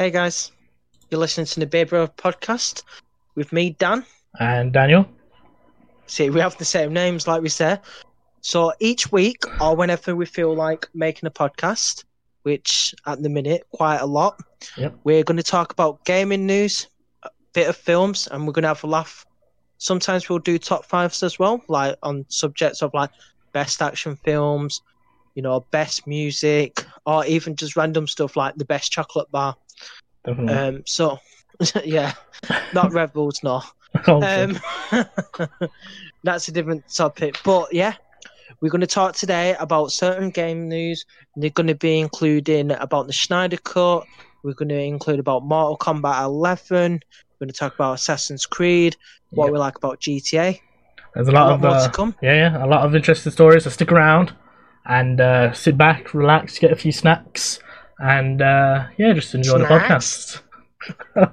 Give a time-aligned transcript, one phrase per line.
[0.00, 0.50] Hey guys,
[1.10, 2.84] you're listening to the Beard Bro podcast
[3.34, 4.06] with me, Dan.
[4.38, 5.04] And Daniel.
[6.06, 7.82] See, we have the same names, like we said.
[8.40, 12.04] So each week, or whenever we feel like making a podcast,
[12.44, 14.40] which at the minute quite a lot,
[14.78, 14.94] Yep.
[15.04, 16.86] we're going to talk about gaming news,
[17.22, 19.26] a bit of films, and we're going to have a laugh.
[19.76, 23.10] Sometimes we'll do top fives as well, like on subjects of like
[23.52, 24.80] best action films,
[25.34, 29.54] you know, best music, or even just random stuff like the best chocolate bar.
[30.24, 30.54] Definitely.
[30.54, 31.18] Um, so,
[31.84, 32.14] yeah,
[32.74, 33.62] not Red Bulls, no.
[34.06, 34.58] Um,
[36.24, 37.38] that's a different topic.
[37.44, 37.94] But yeah,
[38.60, 41.04] we're going to talk today about certain game news.
[41.36, 44.04] They're going to be including about the Snyder Cut.
[44.42, 46.92] We're going to include about Mortal Kombat 11.
[47.38, 48.96] We're going to talk about Assassin's Creed.
[49.30, 49.52] What Yep.
[49.52, 50.60] we like about GTA.
[51.14, 52.14] There's a lot, lot of more to uh, come.
[52.22, 53.64] yeah, yeah, a lot of interesting stories.
[53.64, 54.34] So stick around
[54.86, 57.58] and uh, sit back, relax, get a few snacks,
[58.00, 60.42] and uh, yeah, just enjoy Snacks?
[61.16, 61.32] the podcast.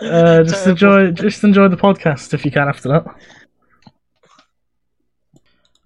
[0.02, 3.04] uh, just enjoy, just enjoy the podcast if you can after that.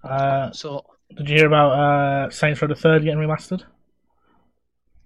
[0.03, 3.63] Uh, So did you hear about uh, Saints Row the Third getting remastered?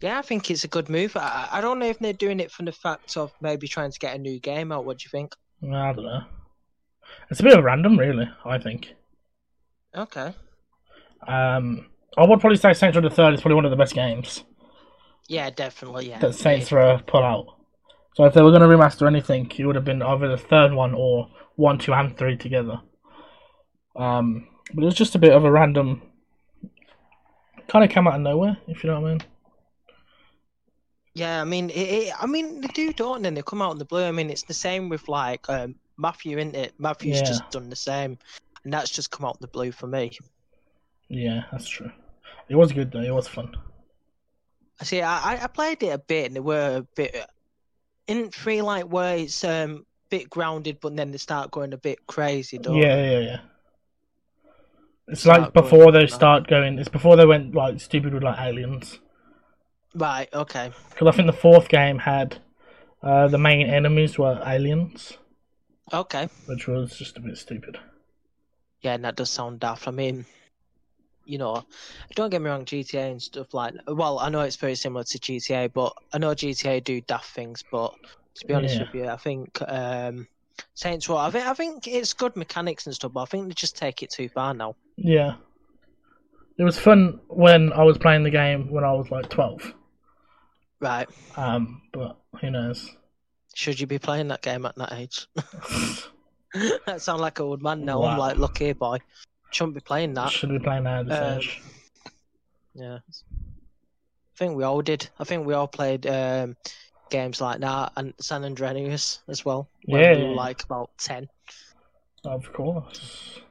[0.02, 1.16] yeah, I think it's a good move.
[1.18, 4.00] I, I don't know if they're doing it from the fact of maybe trying to
[4.00, 4.86] get a new game out.
[4.86, 5.36] What do you think?
[5.64, 6.22] I don't know.
[7.30, 8.30] It's a bit of random, really.
[8.46, 8.94] I think.
[9.96, 10.34] Okay.
[11.28, 13.94] Um, I would probably say Saints Row the Third is probably one of the best
[13.94, 14.44] games.
[15.30, 16.10] Yeah, definitely.
[16.10, 16.18] Yeah.
[16.20, 17.56] that Saints Row put out.
[18.16, 20.74] So if they were going to remaster anything, it would have been either the third
[20.74, 22.82] one or one, two, and three together.
[23.96, 26.02] Um, but it was just a bit of a random,
[27.68, 29.22] kind of came out of nowhere, if you know what I mean.
[31.14, 33.30] Yeah, I mean, it, it, I mean, they do, don't they?
[33.30, 34.04] They come out in the blue.
[34.06, 36.74] I mean, it's the same with like um, Mafia, isn't it?
[36.80, 37.26] Mafia's Yeah.
[37.26, 38.18] just done the same,
[38.64, 40.12] and that's just come out in the blue for me.
[41.08, 41.92] Yeah, that's true.
[42.48, 43.02] It was good though.
[43.02, 43.56] It was fun.
[44.80, 45.02] I see.
[45.02, 47.16] I, I- played it a bit, and they were a bit
[48.08, 52.06] in three like where it's um bit grounded, but then they start going a bit
[52.08, 53.40] crazy, don't Yeah, yeah, yeah.
[55.08, 56.12] It's Start like before they that.
[56.12, 56.78] start going.
[56.80, 59.00] It's before they went like stupid with like aliens.
[59.96, 60.30] Right.
[60.34, 60.72] Okay.
[60.90, 62.38] Because I think the fourth game had
[63.02, 65.18] uh, the main enemies were aliens,
[65.92, 66.30] Okay.
[66.46, 67.80] which was just a bit stupid.
[68.82, 69.88] Yeah, and that does sound daft.
[69.88, 70.26] I mean,
[71.30, 71.64] you know,
[72.16, 73.76] don't get me wrong, GTA and stuff like.
[73.88, 77.64] Well, I know it's very similar to GTA, but I know GTA do daft things.
[77.72, 77.94] But
[78.36, 78.80] to be honest Yeah.
[78.80, 80.28] with you, I think um,
[80.74, 81.18] Saints Row.
[81.18, 84.02] I think I think it's good mechanics and stuff, but I think they just take
[84.02, 84.76] it too far now.
[84.98, 85.36] Yeah.
[86.58, 89.74] It was fun when I was playing the game when I was like 12.
[90.82, 91.08] Right?
[91.38, 92.96] Um, but who knows?
[93.54, 95.28] Should you be playing that game at that age?
[96.86, 98.04] that sound like a old man now.
[98.04, 98.98] I'm like, look here, boy.
[99.52, 100.32] Shouldn't be playing that.
[100.32, 101.42] Should be playing that at Um.
[102.74, 103.00] Yeah.
[103.10, 105.10] I think we all did.
[105.20, 106.56] I think we all played um,
[107.10, 109.70] games like that and San Andreas as well.
[109.86, 111.28] Yeah, we were like about 10.
[112.24, 113.42] Of course.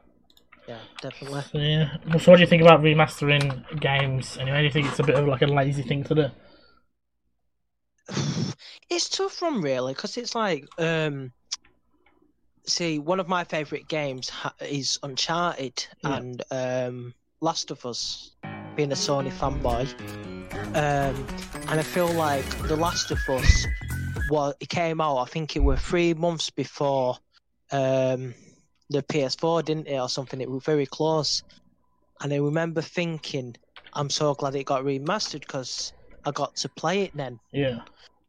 [0.67, 1.43] Yeah, definitely.
[1.53, 1.97] So, yeah.
[2.19, 4.39] So, what do you think about remastering games?
[4.39, 6.27] Anyway, do you think it's a bit of like a lazy thing to do?
[8.91, 10.67] It's tough one, really, because it's like.
[10.79, 11.33] um
[12.69, 16.17] See, one of my favourite games ha- is Uncharted Yeah.
[16.17, 18.33] and um, Last of Us,
[18.77, 19.89] being a Sony fanboy.
[20.77, 21.27] Um,
[21.69, 23.67] and I feel like The Last of Us,
[24.31, 27.17] well, it came out, I think it were three months before
[27.73, 28.35] um,
[28.91, 30.41] the PS4, didn't it, or something?
[30.41, 31.43] It was very close.
[32.21, 33.57] And I remember thinking,
[33.95, 35.95] I'm so glad it got remastered because
[36.27, 37.81] I got to play it then Yeah.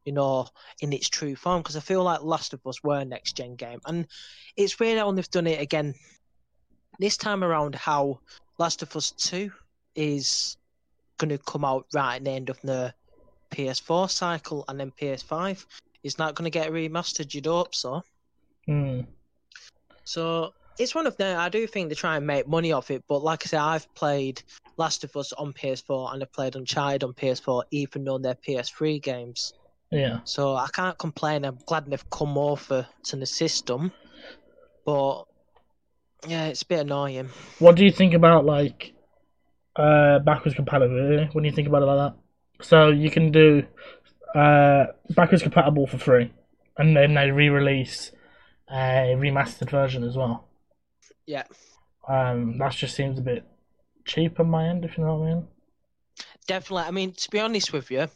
[0.06, 0.48] You know,
[0.82, 1.62] in its true form.
[1.62, 4.08] Because I feel like Last of Us were a next gen game, and
[4.56, 5.96] it's weird how they've done it again
[7.00, 7.76] this time around.
[7.76, 8.20] How
[8.58, 9.52] Last of Us Two
[9.96, 10.58] is
[11.18, 12.94] going to come out right at the end of the
[13.52, 15.66] PS4 cycle, and then PS5
[16.04, 17.34] is not going to get remastered.
[17.34, 18.04] You'd hope so.
[18.66, 19.02] Hmm.
[20.04, 21.40] So it's one of them.
[21.40, 23.94] I do think they try and make money off it, but like I said, I've
[23.96, 24.42] played
[24.78, 29.02] Last of Us on PS4 and I've played Uncharted on PS4, even though they're PS3
[29.02, 29.54] games.
[29.92, 30.20] Yeah.
[30.24, 31.46] So I can't complain.
[31.46, 33.92] I'm glad they've come over to the system,
[34.86, 35.24] but
[36.28, 37.30] yeah, it's a bit annoying.
[37.60, 38.94] What do you think about like
[39.76, 42.66] uh backwards compatibility when you think about it like that?
[42.66, 43.64] So you can do
[44.36, 46.32] uh backwards compatible for free,
[46.78, 48.12] and then they re-release
[48.70, 50.48] a remastered version as well.
[51.26, 51.44] Yeah,
[52.08, 53.44] Um, that just seems a bit
[54.06, 55.48] cheap on my end, if you know what I mean.
[56.48, 56.84] definitely.
[56.88, 58.08] I mean, to be honest with you,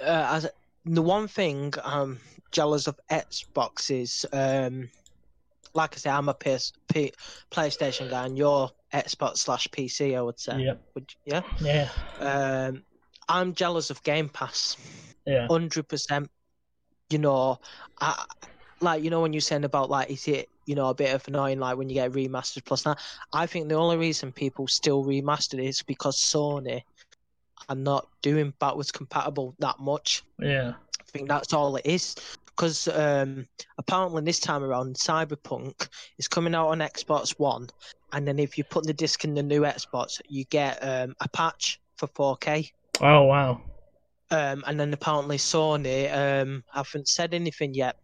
[0.00, 0.48] uh, as
[0.84, 2.20] the one thing I'm
[2.52, 4.88] jealous of Xbox is, um,
[5.74, 7.12] like I say, I'm a PS, P,
[7.50, 10.16] PlayStation guy, and you're Xbox slash PC.
[10.16, 10.60] I would say.
[10.62, 10.82] Yep.
[10.94, 11.42] Would, yeah.
[11.60, 11.88] Yeah.
[12.20, 12.82] Um,
[13.28, 14.76] I'm jealous of Game Pass
[15.26, 15.46] Yeah.
[15.48, 16.30] hundred percent.
[17.10, 17.58] You know,
[18.00, 18.24] I
[18.80, 21.26] like you know when you're saying about like is it you know a bit of
[21.28, 22.98] annoying like when you get remastered plus that.
[23.32, 26.82] I think the only reason people still remastered is because Sony
[27.68, 30.22] are not doing backwards compatible that much.
[30.38, 30.74] Yeah.
[31.00, 32.14] I think that's all it is.
[32.46, 33.46] Because um,
[33.76, 37.68] apparently this time around, Cyberpunk is coming out on Xbox One,
[38.12, 41.28] and then if you put the disc in the new Xbox, you get um, a
[41.28, 42.72] patch for 4K.
[43.02, 43.60] Oh wow.
[44.30, 47.96] Um, and then apparently Sony um, haven't said anything yet.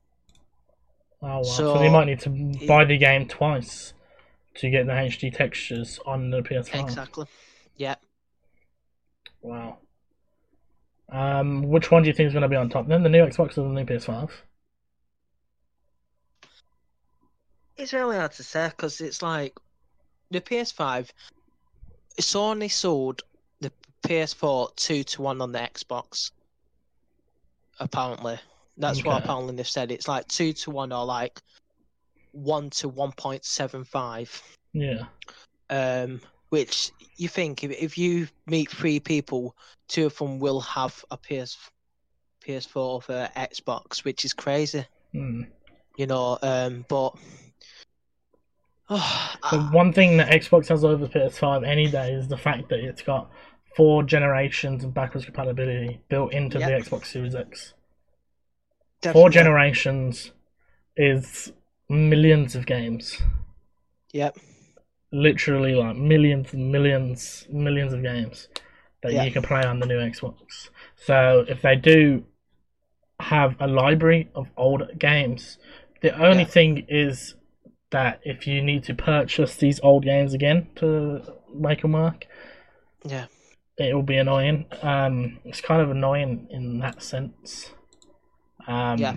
[1.23, 1.43] Oh wow.
[1.43, 3.94] So, So, they might need to buy the game twice
[4.56, 6.82] to get the HD textures on the PS5.
[6.82, 7.26] Exactly.
[7.76, 7.94] Yeah.
[9.43, 9.79] Wow.
[11.11, 13.03] Um, which one do you think is going to be on top then?
[13.03, 14.31] The new Xbox or the new PS5?
[17.77, 19.55] It's really hard to say because it's like
[20.31, 21.11] the PS5.
[22.21, 23.23] Sony sold
[23.61, 23.73] the
[24.05, 26.31] PS4 two to one on the Xbox.
[27.81, 28.39] Apparently,
[28.77, 29.25] that's what Okay.
[29.25, 29.91] apparently they've said.
[29.91, 31.41] It's like two to one or like
[32.33, 34.41] one to one point seven five.
[34.73, 35.05] Yeah.
[35.71, 36.21] Um,
[36.52, 39.56] which you think if if you meet three people,
[39.88, 41.56] two of them will have a PS
[42.44, 44.84] PS4 for Xbox, which is crazy.
[45.12, 45.44] Hmm.
[45.96, 47.16] You know, um, but.
[49.50, 53.00] The one thing that Xbox has over PS5 any day is the fact that it's
[53.00, 53.31] got
[53.75, 57.72] four generations of backwards compatibility built into the Xbox Series X.
[59.12, 60.32] Four generations
[60.96, 61.52] is
[61.88, 63.19] millions of games.
[64.12, 64.37] Yep.
[65.12, 68.49] Literally like millions and millions millions of games
[69.03, 69.25] that Yeah.
[69.25, 70.70] you can play on the new Xbox.
[70.97, 72.25] So if they do
[73.20, 75.59] have a library of old games,
[76.00, 76.49] the only Yeah.
[76.49, 77.35] thing is
[77.91, 81.20] that if you need to purchase these old games again to
[81.55, 82.26] make them work,
[83.05, 83.26] Yeah.
[83.76, 84.65] it will be annoying.
[84.82, 87.75] Um, it's kind of annoying in that sense.
[88.67, 89.17] Um, Yeah.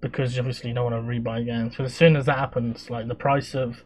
[0.00, 1.76] Because obviously you don't want to rebuy games.
[1.76, 3.84] But as soon as that happens, like the price of,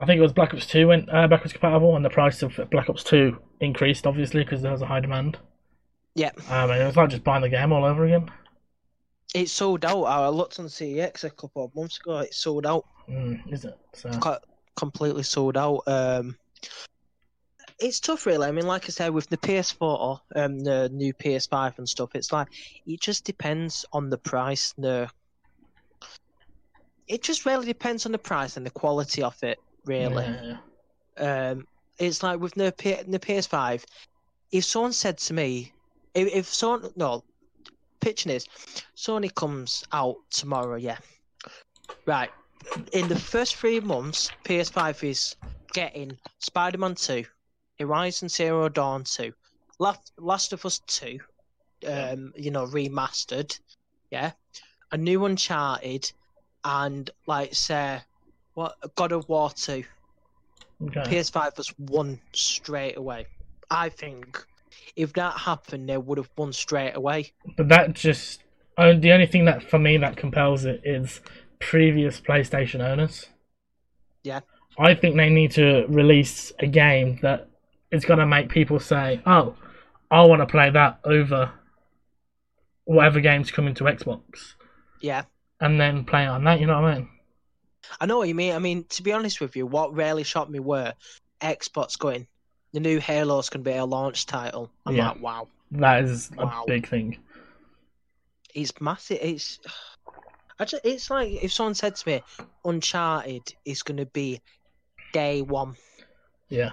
[0.00, 2.58] I think it was Black Ops Two went uh, backwards compatible, and the price of
[2.70, 5.38] Black Ops Two increased obviously because there was a high demand.
[6.14, 6.30] Yeah.
[6.48, 8.30] Um, and it was like just buying the game all over again.
[9.34, 10.04] It's sold out.
[10.04, 12.18] I looked on CEX a couple of months ago.
[12.18, 12.86] It sold out.
[13.08, 13.78] Mm, is it?
[13.92, 14.38] So Co-
[14.74, 15.82] completely sold out.
[15.86, 16.36] Um,
[17.78, 18.48] it's tough, really.
[18.48, 22.32] I mean, like I said, with the PS4, um, the new PS5 and stuff, it's
[22.32, 22.48] like
[22.86, 24.74] it just depends on the price.
[24.78, 25.10] The
[27.06, 29.58] it just really depends on the price and the quality of it.
[29.84, 30.58] Really, yeah,
[31.18, 31.66] um,
[31.98, 33.84] it's like with the, P- the PS5.
[34.52, 35.72] If someone said to me,
[36.14, 37.24] if, if someone no,
[38.00, 38.46] pitching is,
[38.96, 40.98] Sony comes out tomorrow, yeah,
[42.06, 42.30] right.
[42.92, 45.36] In the first three months, PS5 is
[45.72, 47.24] getting Spider-Man Two,
[47.78, 49.32] Horizon Zero Dawn Two,
[49.78, 51.20] Last Last of Us Two,
[51.86, 53.58] um, you know, remastered,
[54.10, 54.32] yeah,
[54.92, 56.10] a new Uncharted,
[56.64, 58.00] and like say,
[58.58, 59.84] what God of War Two.
[60.82, 61.02] Okay.
[61.02, 63.26] PS5 was won straight away.
[63.70, 64.44] I think
[64.96, 67.32] if that happened, they would have won straight away.
[67.56, 68.42] But that just
[68.76, 71.20] uh, the only thing that for me that compels it is
[71.60, 73.26] previous PlayStation owners.
[74.24, 74.40] Yeah.
[74.76, 77.48] I think they need to release a game that
[77.92, 79.54] is going to make people say, "Oh,
[80.10, 81.52] I want to play that over
[82.84, 84.54] whatever game's coming to Xbox,"
[85.00, 85.22] Yeah,
[85.60, 86.60] and then play on that.
[86.60, 87.08] You know what I mean?
[88.00, 88.54] I know what you mean.
[88.54, 90.92] I mean, to be honest with you, what really shocked me were
[91.40, 92.26] Xbox going,
[92.72, 94.70] the new Halo's going to be a launch title.
[94.86, 95.08] I'm Yeah.
[95.10, 96.62] like, wow, That is Wow.
[96.64, 97.16] a big thing.
[98.54, 99.18] it's massive.
[99.20, 99.58] It's,
[100.60, 102.22] just, it's like if someone said to me,
[102.64, 104.40] Uncharted is going to be
[105.12, 105.76] day one.
[106.48, 106.72] Yeah,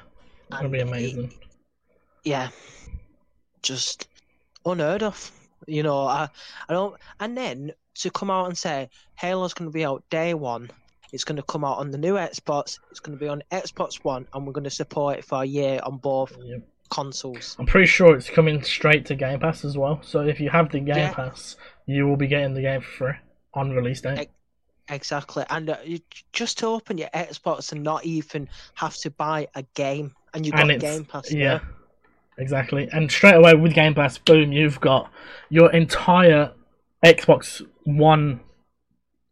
[0.50, 1.34] it's gonna be and it- amazing.
[2.24, 2.50] yeah,
[3.62, 4.08] just
[4.66, 5.32] unheard of.
[5.68, 6.30] You know, I,
[6.70, 6.96] I don't.
[7.20, 10.70] And then to come out and say Halo's going to be out day one,
[11.12, 13.96] it's going to come out on the new Xbox, it's going to be on Xbox
[14.04, 16.58] One, and we're going to support it for a year on both Yeah.
[16.90, 17.56] consoles.
[17.60, 20.00] I'm pretty sure it's coming straight to Game Pass as well.
[20.04, 21.14] So if you have the Game Yeah.
[21.14, 23.14] Pass, you will be getting the game for free
[23.54, 24.20] on release date.
[24.20, 24.32] Ex-
[24.88, 26.00] Exactly, and uh, you,
[26.32, 30.52] just to open your Xbox and not even have to buy a game, and you
[30.52, 31.32] got and Game Pass.
[31.34, 31.62] yeah, there.
[32.38, 32.88] exactly.
[32.92, 35.10] And straight away with Game Pass, boom, you've got
[35.50, 36.52] your entire
[37.04, 38.42] Xbox One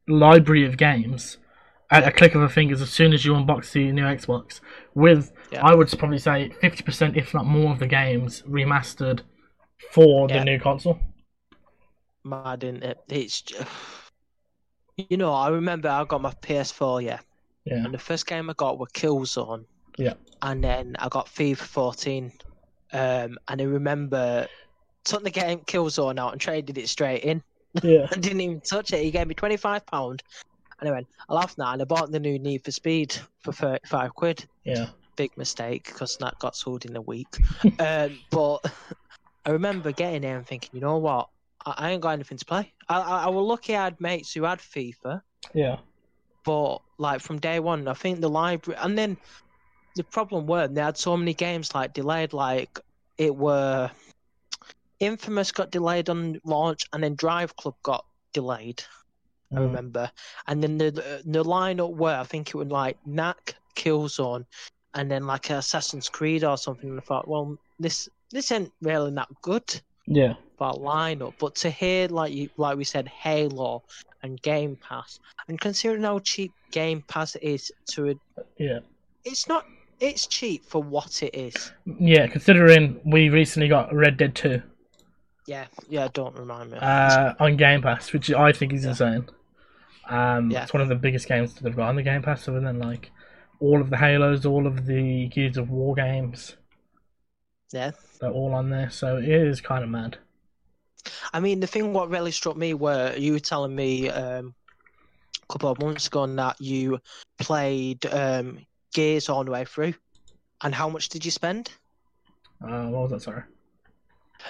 [0.08, 1.38] library of games
[1.94, 4.60] at a click of a fingers as soon as you unbox the new Xbox.
[4.96, 5.64] With Yeah.
[5.66, 9.22] I would probably say fifty percent, if not more, of the games remastered
[9.92, 10.40] for Yeah.
[10.40, 11.00] the new console.
[12.26, 12.98] mad, isn't it?
[13.10, 13.58] It's, ju-
[15.10, 17.20] you know, I remember I got my PS4, yeah.
[17.66, 19.66] Yeah, And the first game I got were Killzone.
[19.98, 20.14] Yeah.
[20.42, 22.32] And then I got FIFA 14.
[22.94, 24.48] Um, and I remember
[25.04, 27.42] took the game Killzone out and traded it straight in.
[27.82, 28.08] Yeah.
[28.12, 29.04] I didn't even touch it.
[29.04, 30.22] He gave me twenty five pound,
[30.84, 33.54] and I went, "I laughed now." And I bought the new Need for Speed for
[33.54, 34.46] thirty five quid.
[34.66, 34.90] Yeah.
[35.16, 37.28] Big mistake because that got sold in a week.
[37.80, 38.60] um, but
[39.46, 41.30] I remember getting it and thinking, you know what?
[41.66, 42.74] I, I ain't got anything to play.
[42.90, 45.22] I, I, I was lucky I had mates who had FIFA,
[45.54, 45.78] Yeah.
[46.44, 49.18] but like from day one, I think the library, and then
[49.96, 52.80] the problem were they had so many games like delayed, like
[53.18, 53.92] it were
[55.00, 58.84] Infamous got delayed on launch, and then Drive Club got delayed.
[59.54, 59.66] I Mm.
[59.68, 60.12] remember,
[60.48, 60.92] and then the
[61.26, 64.46] the lineup were I think it was like Knack, Killzone,
[64.96, 66.90] and then like Assassin's Creed or something.
[66.90, 70.34] And I thought, well, this this ain't really that good Yeah.
[70.60, 71.34] that lineup.
[71.40, 73.84] But to hear like you like we said, Halo
[74.24, 78.16] and Game Pass, and considering how cheap Game Pass is to a,
[78.58, 78.80] Yeah.
[79.26, 79.66] it's not
[80.00, 81.72] it's cheap for what it is.
[82.00, 82.28] Yeah.
[82.28, 84.62] Considering we recently got Red Dead 2
[85.46, 86.08] Yeah, yeah.
[86.14, 86.78] Don't remind me.
[86.80, 88.90] uh, on Game Pass, which I think is Yeah.
[88.92, 89.30] insane.
[90.10, 90.64] Um, Yeah.
[90.64, 92.80] It's one of the biggest games that they've got on the Game Pass, other than
[92.80, 93.12] like
[93.60, 96.56] all of the Halos, all of the Gears of War games.
[97.72, 97.92] Yeah.
[98.20, 100.18] They're all on there, so it is kind of mad.
[101.34, 104.54] I mean, the thing what really struck me were you were telling me um,
[105.42, 107.00] a couple of months ago that you
[107.40, 109.94] played um, Gears all the way through,
[110.62, 111.72] and how much did you spend?
[112.62, 113.22] Uh, what was that?
[113.22, 113.44] Sorry.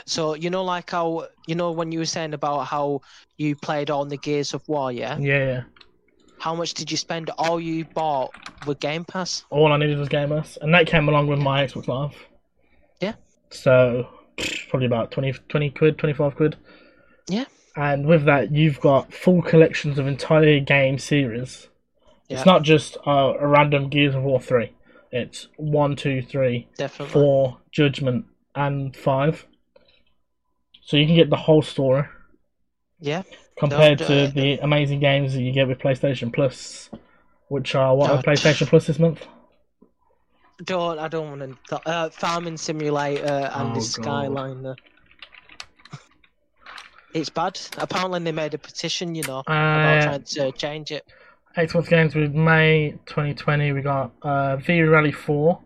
[0.06, 3.02] So you know, like how you know when you were saying about how
[3.38, 5.18] you played on the Gears of War, yeah.
[5.18, 5.64] Yeah, yeah.
[6.40, 7.30] How much did you spend?
[7.38, 8.32] All you bought
[8.68, 9.46] with Game Pass?
[9.50, 12.16] All I needed was Game Pass, and that came along with my Xbox Live.
[13.00, 13.14] Yeah.
[13.50, 14.08] So
[14.70, 16.58] probably about 20, 20 quid, twenty five quid.
[17.28, 17.46] Yeah.
[17.76, 21.70] And with that, you've got full collections of entire game series.
[22.28, 22.38] Yeah.
[22.38, 24.74] It's not just uh, a random Gears of War three.
[25.12, 27.14] It's one, two, three, Definitely.
[27.14, 29.46] four, Judgment, and five.
[30.86, 32.04] So you can get the whole story
[33.00, 33.24] Yeah.
[33.58, 36.90] compared Don't, to uh, the amazing games that you get with PlayStation Plus,
[37.48, 39.26] which are what are PlayStation Plus this month.
[40.64, 41.90] Don't I don't want to.
[41.90, 43.82] Uh, Farming Simulator and Oh, the.
[43.82, 44.76] Skylines.
[47.14, 47.60] It's bad.
[47.78, 51.06] Apparently they made a petition, you know, about Uh, trying to change it.
[51.56, 55.60] Xbox games with May 2020, we got uh, V Rally 4,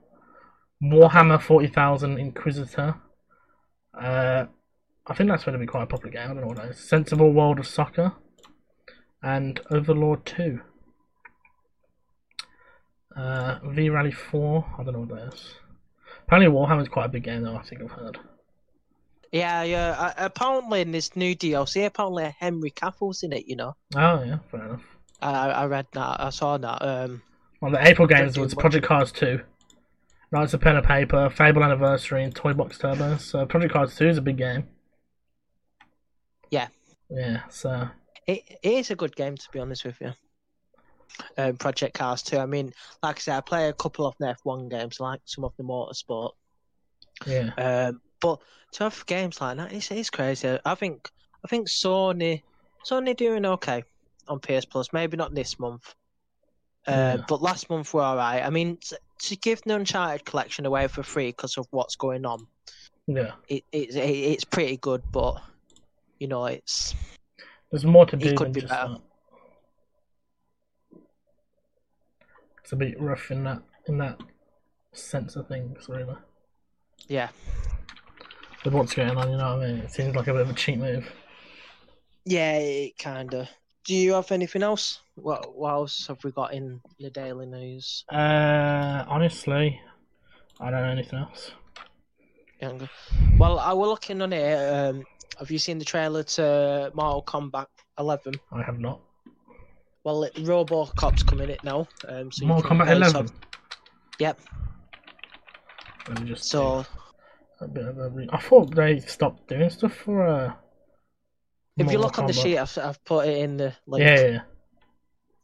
[0.83, 2.95] Warhammer 40,000 Inquisitor.
[3.97, 4.47] Uh,
[5.09, 6.23] I think that's going to be quite a popular game.
[6.23, 6.79] I don't know what that is.
[6.79, 8.13] Sensible World of Soccer,
[9.23, 10.59] and Overlord 2.
[13.15, 15.55] Uh, V Rally 4, I don't know what that is.
[16.27, 17.55] Apparently, Warhammer's quite a big game, though.
[17.55, 18.19] I think I've heard.
[19.31, 19.95] Yeah, yeah.
[19.97, 23.47] Uh, apparently in this new DLC, apparently Henry Cavill's in it.
[23.47, 24.83] You know, Oh yeah, fair enough.
[25.21, 26.21] I I read that.
[26.21, 26.81] I saw that.
[26.81, 27.21] Um,
[27.61, 28.53] On the April games was.
[28.53, 29.41] Project Cars 2,
[30.31, 33.17] Knights of Pen and Paper, Fable Anniversary, and Toy Box Turbo.
[33.17, 34.67] So Project Cars 2 is a big game.
[36.51, 36.67] Yeah.
[37.09, 37.87] Yeah, so
[38.27, 40.11] it, it is a good game to be honest with you.
[41.37, 42.37] Um, Project Cars 2.
[42.37, 45.45] I mean, like I said, I play a couple of the F1 games, like some
[45.45, 46.31] of the motorsport.
[47.25, 47.51] yeah.
[47.57, 48.39] Um, but
[48.73, 50.57] to have games like that, it's, it's crazy.
[50.65, 51.09] I think
[51.43, 52.41] I think Sony
[52.85, 53.83] Sony doing okay
[54.27, 54.91] on PS Plus.
[54.91, 55.95] Maybe not this month,
[56.87, 57.23] uh, Yeah.
[57.27, 58.43] but last month were alright.
[58.43, 62.25] I mean, to, to give the Uncharted collection away for free because of what's going
[62.25, 62.45] on,
[63.07, 63.31] Yeah.
[63.47, 65.01] it, it, it it's pretty good.
[65.11, 65.41] But
[66.19, 66.95] you know, it's
[67.71, 68.89] There's more to do It could than be just better.
[68.93, 69.01] that.
[72.63, 74.19] It's a bit rough in that in that
[74.93, 76.15] sense of things, really.
[77.07, 77.29] yeah,
[78.65, 79.77] With what's going on, you know what I mean?
[79.77, 81.09] It seems like a bit of a cheap move.
[82.25, 83.47] yeah, it kind of.
[83.85, 84.99] Do you have anything else?
[85.15, 88.03] What, what else have we got in the daily news?
[88.11, 89.79] Uh, honestly,
[90.59, 91.51] I don't know anything else.
[93.37, 94.73] Well, I was looking on it.
[94.73, 95.03] Um,
[95.39, 97.67] have you seen the trailer to Mortal Kombat
[97.99, 98.33] 11?
[98.51, 98.99] I have not.
[100.03, 101.87] Well, it, RoboCop's coming it now.
[102.07, 103.27] Um, so Mortal Kombat 11.
[103.27, 103.35] some-
[104.19, 104.39] Yep.
[106.09, 106.85] Let me just So
[107.59, 110.53] a bit of a re- I thought they stopped doing stuff for uh.
[111.77, 114.03] if you look on the sheet, I've, I've put it in the link.
[114.03, 114.39] yeah, yeah, yeah.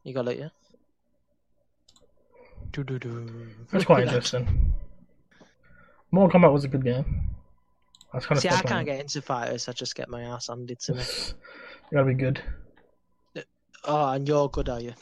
[0.04, 0.50] You got it, yeah.
[2.72, 3.48] Doo-doo-doo.
[3.72, 4.16] that's quite Look at that.
[4.16, 4.74] interesting.
[6.12, 7.30] Mortal Kombat was a good game.
[8.14, 9.68] That's kind of See, I can't get into fighters.
[9.68, 11.04] I just get my ass handed to me.
[11.92, 12.42] You gotta be good.
[13.84, 14.94] Oh, and you're good, are you?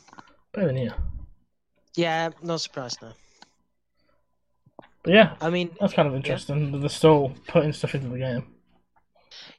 [0.51, 0.91] Better than you.
[1.95, 3.13] Yeah, no surprise now.
[5.03, 6.71] But yeah, I mean, that's kind of interesting.
[6.71, 8.45] that They're still putting stuff into the game.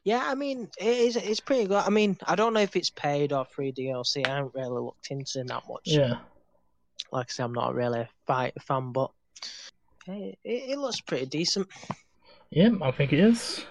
[0.05, 1.17] yeah, I mean, it is.
[1.17, 1.83] It's pretty good.
[1.85, 4.27] I mean, I don't know if it's paid or free DLC.
[4.27, 5.83] I haven't really looked into that much.
[5.87, 6.17] Yeah.
[7.13, 9.11] like I say, I'm not really a fighter fan, but
[10.07, 11.69] it, it looks pretty decent.
[12.53, 13.65] Yeah, I think it is.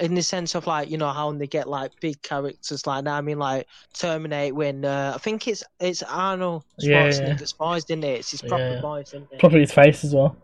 [0.00, 3.14] in the sense of like you know how they get like big characters like that.
[3.14, 8.04] I mean like Terminator when uh, I think it's it's Arnold Yeah, Schwarzenegger's voice, isn't
[8.04, 8.20] it?
[8.20, 8.80] It's his proper Yeah.
[8.80, 9.40] voice, isn't it?
[9.40, 10.36] Probably his face as well.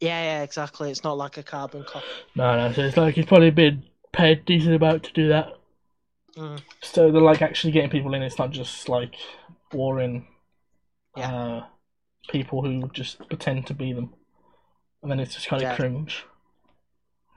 [0.00, 0.90] Yeah, yeah, exactly.
[0.90, 2.06] It's not like a carbon copy.
[2.34, 2.72] No, no.
[2.72, 5.48] So it's like he's probably been paid decent amount to do that.
[6.36, 6.60] Mm.
[6.82, 8.22] So they're like actually getting people in.
[8.22, 9.14] It's not just like
[9.70, 10.26] boring
[11.16, 11.30] Yeah.
[11.30, 11.66] uh,
[12.28, 14.14] people who just pretend to be them,
[15.06, 15.76] and then it's just kind of Yeah.
[15.76, 16.24] cringe.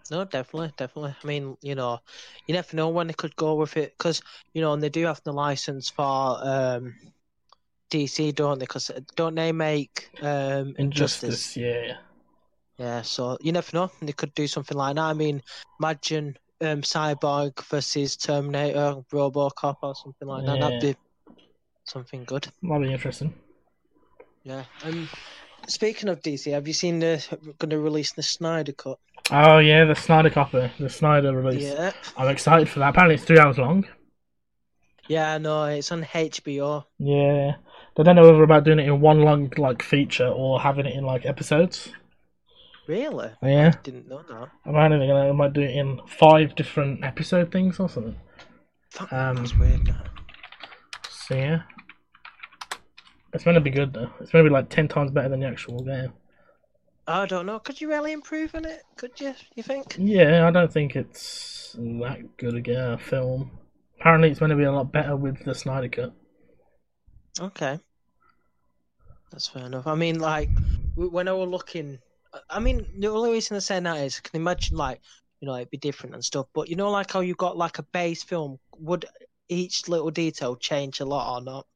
[0.10, 1.16] No, definitely, definitely.
[1.24, 2.00] I mean, you know,
[2.48, 4.24] you never know when they could go with it because
[4.56, 6.96] you know, and they do have the license for um,
[7.92, 8.64] DC, don't they?
[8.64, 11.58] Because don't they make um, Injustice, Injustice?
[11.58, 11.98] yeah.
[12.80, 13.92] Yeah, so you never know.
[14.02, 15.04] They could do something like that.
[15.04, 15.44] I mean,
[15.80, 20.60] imagine um, Cyborg versus Terminator, RoboCop, or something like that.
[20.60, 20.96] That'd be
[21.84, 22.48] something good.
[22.64, 23.32] Might be interesting.
[24.44, 24.64] Yeah.
[24.84, 25.08] Um,
[25.70, 27.26] speaking of DC, have you seen the
[27.60, 29.00] going to release the Snyder Cut?
[29.32, 31.64] Oh yeah, the Snyder copy, the Snyder release.
[31.64, 31.92] Yeah.
[32.18, 32.90] I'm excited for that.
[32.90, 33.86] Apparently it's three hours long.
[35.08, 36.86] Yeah, no, it's on HBO.
[37.00, 37.56] Yeah.
[37.96, 40.96] They don't know whether about doing it in one long like feature or having it
[40.96, 41.90] in like episodes.
[42.88, 43.30] Really?
[43.44, 43.74] Yeah.
[43.76, 44.50] I Didn't know that.
[44.66, 48.16] Apparently they're gonna might do it in five different episode things or something.
[49.12, 49.86] Um, that's weird.
[49.88, 50.08] that.
[51.10, 51.62] So yeah.
[53.34, 54.10] It's gonna be good though.
[54.20, 56.14] It's gonna be like ten times better than the actual game.
[57.08, 57.60] I don't know.
[57.60, 58.84] Could you really improve on it?
[58.98, 59.34] Could you?
[59.56, 59.96] You think?
[59.98, 63.52] Yeah, I don't think it's that good a ga- film.
[64.00, 66.14] Apparently it's gonna be a lot better with the Snyder cut.
[67.40, 67.80] Okay.
[69.32, 69.86] That's fair enough.
[69.86, 70.50] I mean, like,
[70.96, 72.00] when I was looking,
[72.50, 75.02] I mean, the only reason I say that is I can imagine, like,
[75.40, 76.48] you know, it'd be different and stuff.
[76.54, 79.06] But you know, like how you got like a base film, would
[79.48, 81.68] each little detail change a lot or not?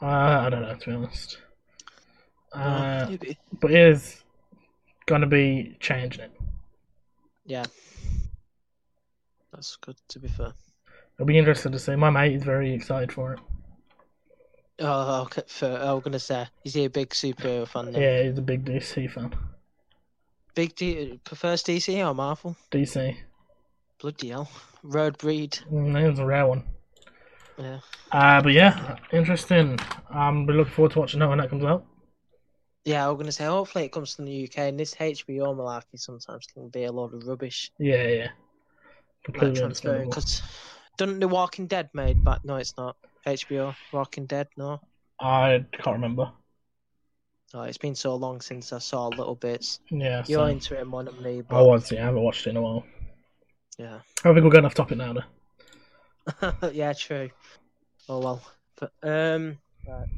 [0.00, 1.38] Uh, I don't know to be honest.
[2.52, 4.22] Uh, it'd but it is
[5.06, 6.32] gonna be changing it.
[7.44, 7.64] yeah.
[9.52, 9.96] That's good.
[10.08, 10.52] To be fair.
[11.16, 11.96] It'll be interesting to see.
[11.96, 13.40] My mate is very excited for it.
[14.80, 15.42] Oh, okay.
[15.48, 17.86] For, I was gonna say, is he a big superhero fan?
[17.86, 18.00] Then?
[18.00, 19.34] Yeah, he's a big DC fan.
[20.54, 22.56] Big D prefers DC or Marvel?
[22.70, 23.16] DC.
[24.00, 24.48] Bloody hell.
[24.84, 25.58] Road breed.
[25.72, 26.62] Mm, was a rare one.
[27.58, 27.80] Yeah.
[28.12, 29.78] Uh, but yeah, interesting.
[30.10, 31.84] Um, we're looking forward to watching that when that comes out.
[32.84, 35.98] Yeah, I was gonna say hopefully it comes from the UK and this HBO malarkey
[35.98, 37.70] sometimes can be a load of rubbish.
[37.78, 38.22] Yeah, yeah.
[38.22, 38.30] Like
[39.24, 40.42] Completely transferring because
[40.96, 42.96] doesn't The Walking Dead made back no it's not.
[43.26, 44.80] HBO Walking Dead, no.
[45.20, 46.32] I can't remember.
[47.54, 49.80] Oh, it's been so long since I saw little bits.
[49.90, 51.90] Yeah, You're so into it more than me, I but was.
[51.90, 52.84] Yeah, I haven't watched it in a while.
[53.78, 54.00] yeah.
[54.24, 55.12] I think we're going off topic now.
[55.14, 55.22] Though.
[56.72, 57.30] yeah, true.
[58.08, 58.42] Oh well.
[58.78, 60.08] But um right.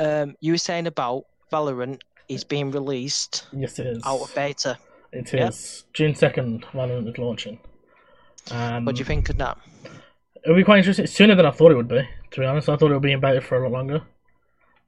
[0.00, 4.02] um you were saying about Valorant is being released Yes, it is.
[4.04, 4.78] out of beta.
[5.12, 5.48] It Yeah.
[5.48, 6.64] is June second.
[6.72, 7.58] Valorant is launching.
[8.50, 9.58] Um, What do you think of that?
[10.44, 11.04] It'll be quite interesting.
[11.04, 12.08] It's sooner than I thought it would be.
[12.32, 14.02] To be honest, I thought it would be in beta for a lot longer.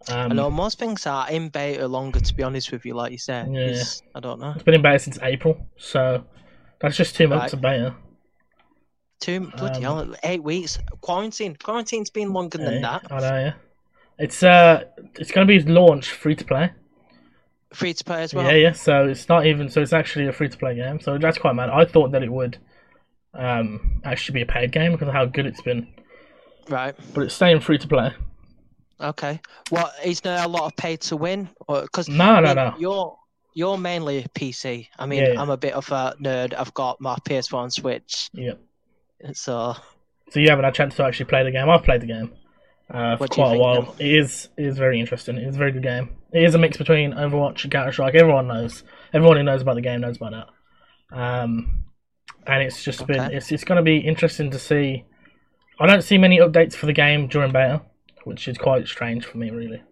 [0.08, 3.12] Um, I know most things are in beta longer to be honest with you, like
[3.12, 3.48] you said.
[3.52, 3.60] Yeah.
[3.60, 4.52] It's- I don't know.
[4.54, 6.24] It's been in beta since April, so
[6.80, 7.52] that's just two months Right.
[7.54, 7.94] of beta.
[9.20, 10.78] Two bloody Um, hell, eight weeks.
[11.00, 11.56] Quarantine.
[11.56, 13.06] Quarantine's been longer than that.
[13.10, 13.36] I know.
[13.38, 13.52] Yeah,
[14.18, 14.84] it's uh,
[15.18, 16.70] it's going to be launch free to play.
[17.72, 18.44] Free to play as well.
[18.46, 18.72] Yeah, yeah.
[18.72, 19.68] So it's not even.
[19.70, 21.00] So it's actually a free to play game.
[21.00, 21.70] So that's quite mad.
[21.70, 22.58] I thought that it would
[23.34, 25.88] um actually be a paid game because of how good it's been,
[26.68, 26.94] Right.
[27.14, 28.12] but it's staying free to play.
[29.00, 29.40] Okay.
[29.70, 31.48] What is there a lot of pay to win?
[31.66, 32.74] Because No, no, no.
[32.78, 33.16] You're
[33.54, 34.86] you're mainly a PC.
[34.98, 35.40] I mean, Yeah, yeah.
[35.42, 36.54] I'm a bit of a nerd.
[36.56, 38.52] I've got my PS4 and Switch, Yeah.
[39.32, 39.74] So
[40.30, 41.68] So you haven't had a chance to actually play the game.
[41.68, 42.32] I've played the game
[42.90, 43.96] uh, for What do you quite a while.
[43.98, 45.36] It is it is very interesting.
[45.36, 46.16] It is a very good game.
[46.32, 48.14] It is a mix between Overwatch and Counter Strike.
[48.14, 48.82] Everyone knows.
[49.12, 51.16] Everyone who knows about the game knows about that.
[51.16, 51.84] Um,
[52.46, 55.04] and it's just been it's it's going to be interesting to see.
[55.80, 57.82] I don't see many updates for the game during beta,
[58.24, 59.82] which is quite strange for me, really.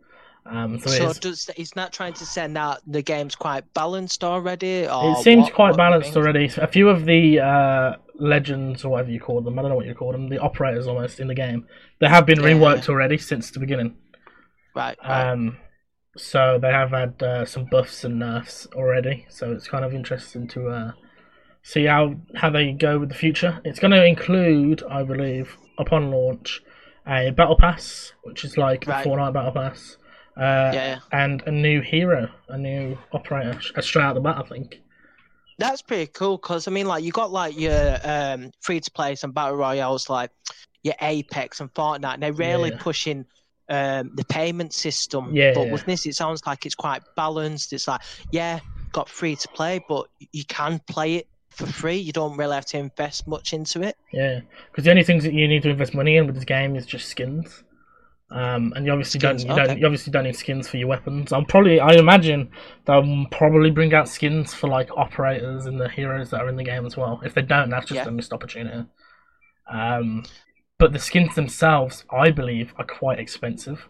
[0.45, 4.25] Um, so, so it, does he's not trying to say that the game's quite balanced
[4.25, 4.87] already?
[4.89, 6.51] Or it seems what- quite what balanced already.
[6.57, 9.87] A few of the uh, legends or whatever you call them, I don't know what
[9.87, 11.67] you call them, the operators almost in the game,
[12.01, 12.47] they have been Yeah.
[12.55, 13.95] reworked already since the beginning.
[14.75, 14.97] Right.
[15.05, 15.31] right.
[15.31, 15.59] Um,
[16.17, 19.27] so they have had uh, some buffs and nerfs already.
[19.31, 20.93] So it's kind of interesting to uh,
[21.63, 23.61] see how how they go with the future.
[23.65, 26.61] It's going to include, I believe, upon launch,
[27.07, 29.05] a battle pass, which is like Right.
[29.07, 29.97] a Fortnite battle pass,
[30.37, 34.43] uh, yeah, and a new hero, a new operator, sh- straight out the bat, I
[34.43, 34.81] think.
[35.59, 39.15] That's pretty cool because I mean, like you got like your um, free to play
[39.23, 40.31] and battle royales like
[40.83, 42.15] your Apex and Fortnite.
[42.15, 42.79] And they're really Yeah.
[42.79, 43.27] pushing
[43.69, 45.35] um, the payment system.
[45.35, 45.73] Yeah, But yeah.
[45.73, 47.73] with this, it sounds like it's quite balanced.
[47.73, 48.01] It's like
[48.33, 48.61] yeah,
[48.93, 51.97] got free to play, but you can play it for free.
[51.97, 53.97] You don't really have to invest much into it.
[54.13, 54.41] Yeah,
[54.71, 56.87] because the only things that you need to invest money in with this game is
[56.87, 57.63] just skins.
[58.33, 60.89] Um, and you obviously Skins, don't you don't you obviously don't need skins for your
[60.89, 61.33] weapons.
[61.35, 62.51] I'll probably I imagine
[62.87, 66.65] they'll probably bring out skins for like operators and the heroes that are in the
[66.65, 67.21] game as well.
[67.25, 68.09] If they don't, that's just Yeah.
[68.09, 68.87] a missed opportunity.
[69.71, 70.25] Um,
[70.79, 73.87] but the skins themselves, I believe, are quite expensive.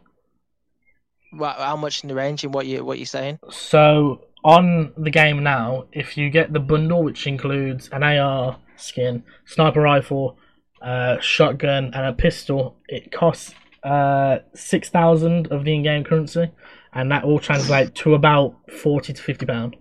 [1.32, 3.38] Wha- How much in the range and what you what you saying?
[3.50, 9.22] So on the game now, if you get the bundle, which includes an AR skin,
[9.44, 10.36] sniper rifle,
[10.82, 16.50] uh, shotgun, and a pistol, it costs uh, six thousand of the in-game currency,
[16.92, 19.76] and that will translate to about forty to fifty pound.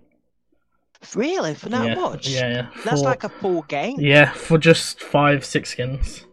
[1.16, 2.28] Really, for that yeah, much?
[2.28, 2.66] Yeah, yeah.
[2.84, 3.96] That's For- like a full game.
[3.98, 6.26] yeah for just five six skins.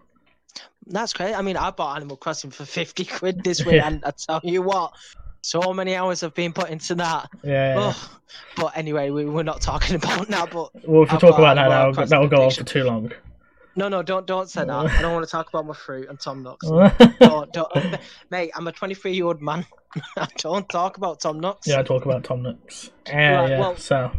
[0.85, 1.33] That's great.
[1.35, 3.87] I mean, I bought Animal Crossing for fifty quid this week, Yeah.
[3.87, 4.93] and I tell you what,
[5.41, 7.29] so many hours have been put into that.
[7.43, 7.75] Yeah.
[7.75, 7.93] yeah.
[7.93, 8.19] Oh,
[8.57, 10.51] but anyway, we, we're not talking about that.
[10.51, 13.11] But well, if we talk about that, that'll go on for too long.
[13.79, 14.69] No, no, don't don't say that.
[14.69, 16.67] I don't want to talk about my fruit and Tom Nook's.
[17.19, 17.71] don't, don't,
[18.29, 19.65] mate, I'm a 23 year old man.
[20.17, 21.65] I don't talk about Tom Nook's.
[21.65, 22.91] Yeah, I talk about Tom Nook's.
[23.07, 23.59] Yeah, Right, yeah.
[23.61, 24.11] well, so,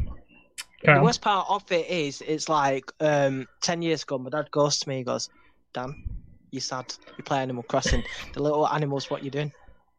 [0.83, 4.79] The worst part of it is, it's like um, 10 years ago, my dad goes
[4.79, 5.29] to me, he goes,
[5.75, 6.05] Dan,
[6.51, 6.95] you sad.
[7.19, 8.03] You play Animal Crossing.
[8.33, 9.53] The little animals, what you doing?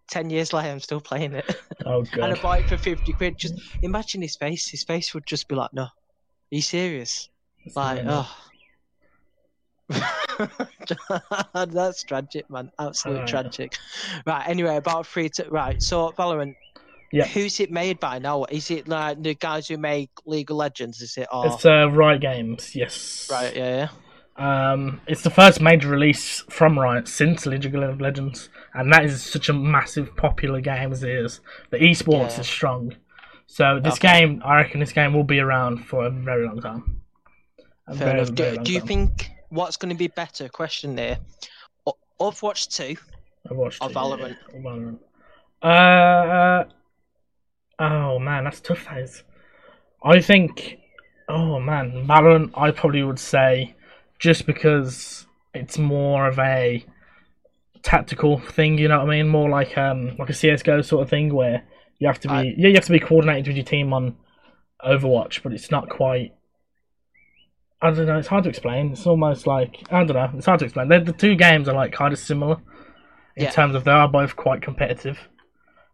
[0.10, 1.56] 10 years later, I'm still playing it.
[1.86, 2.19] Oh God.
[2.19, 3.38] and I bought it for 50 quid.
[3.38, 4.67] Just imagine his face.
[4.67, 5.84] His face would just be like, no.
[5.84, 5.91] Are
[6.50, 7.30] you serious?
[7.76, 8.28] Like, oh.
[11.54, 12.71] That's tragic, man.
[12.80, 13.30] Absolute Alright.
[13.30, 13.77] tragic.
[14.25, 15.47] Right, anyway, about free to.
[15.49, 16.56] Right, so Valorant.
[17.13, 17.25] Yeah.
[17.27, 18.45] Who's it made by now?
[18.45, 21.01] Is it like the guys who make League of Legends?
[21.01, 21.27] Is it?
[21.32, 21.45] Or...
[21.47, 23.27] It's uh, Riot Games, yes.
[23.30, 23.89] Right, yeah,
[24.38, 24.71] yeah.
[24.71, 29.21] Um, it's the first major release from Riot since League of Legends, and that is
[29.21, 31.41] such a massive, popular game as it is.
[31.69, 32.39] The esports Yeah.
[32.39, 32.95] is strong,
[33.45, 34.21] so this Okay.
[34.21, 37.01] game, I reckon, this game will be around for a very long time.
[37.88, 38.30] A Fair very, enough.
[38.30, 38.88] very Do, long do you time.
[38.88, 40.50] think what's going to be better?
[40.50, 41.18] Question there.
[41.86, 42.96] O- Overwatch 2
[43.50, 44.38] I've or it, Valorant?
[44.54, 45.00] yeah, Valorant.
[45.62, 46.64] Uh,
[47.80, 48.86] oh man, that's tough.
[48.86, 49.24] That is.
[50.04, 50.78] I think.
[51.30, 52.52] Oh man, Valorant.
[52.56, 53.76] I probably would say,
[54.20, 56.84] just because it's more of a
[57.84, 58.78] tactical thing.
[58.78, 59.28] You know what I mean?
[59.28, 61.64] More like um like a CS:GO sort of thing where
[62.00, 64.16] you have to be I- yeah you have to be coordinated with your team on
[64.84, 66.34] Overwatch, but it's not quite.
[67.82, 68.17] I don't know.
[68.17, 68.91] It's hard to explain.
[68.91, 70.32] It's almost like I don't know.
[70.38, 70.88] It's hard to explain.
[70.88, 72.58] they the two games are like kind of similar
[73.36, 73.52] in Yeah.
[73.52, 75.17] terms of they are both quite competitive.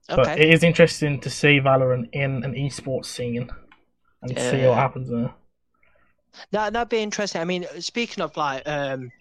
[0.10, 0.24] Okay.
[0.24, 3.50] But it is interesting to see Valorant in an esports scene
[4.22, 5.34] and see what happens there.
[6.52, 7.42] That that'd be interesting.
[7.42, 9.12] I mean, speaking of like, um,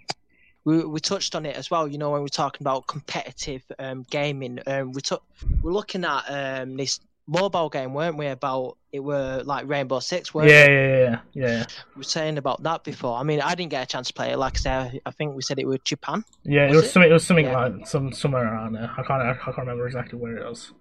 [0.65, 1.89] we we touched on it as well.
[1.89, 5.23] You know, when we're talking about competitive um gaming, um, we took
[5.63, 8.27] we're looking at um this mobile game, weren't we?
[8.27, 10.75] About it were like Rainbow Six, weren't Yeah, we?
[10.75, 11.65] yeah, yeah, yeah, yeah.
[11.95, 13.17] We were saying about that before.
[13.19, 14.39] I mean, I didn't get a chance to play it.
[14.39, 16.25] Like I said, I think we said it was Japan.
[16.45, 16.89] Yeah, it Was was it?
[16.91, 17.11] something.
[17.11, 17.57] It was something Yeah.
[17.67, 18.91] like some somewhere around there.
[18.97, 19.23] I can't.
[19.23, 20.73] I can't remember exactly where it was.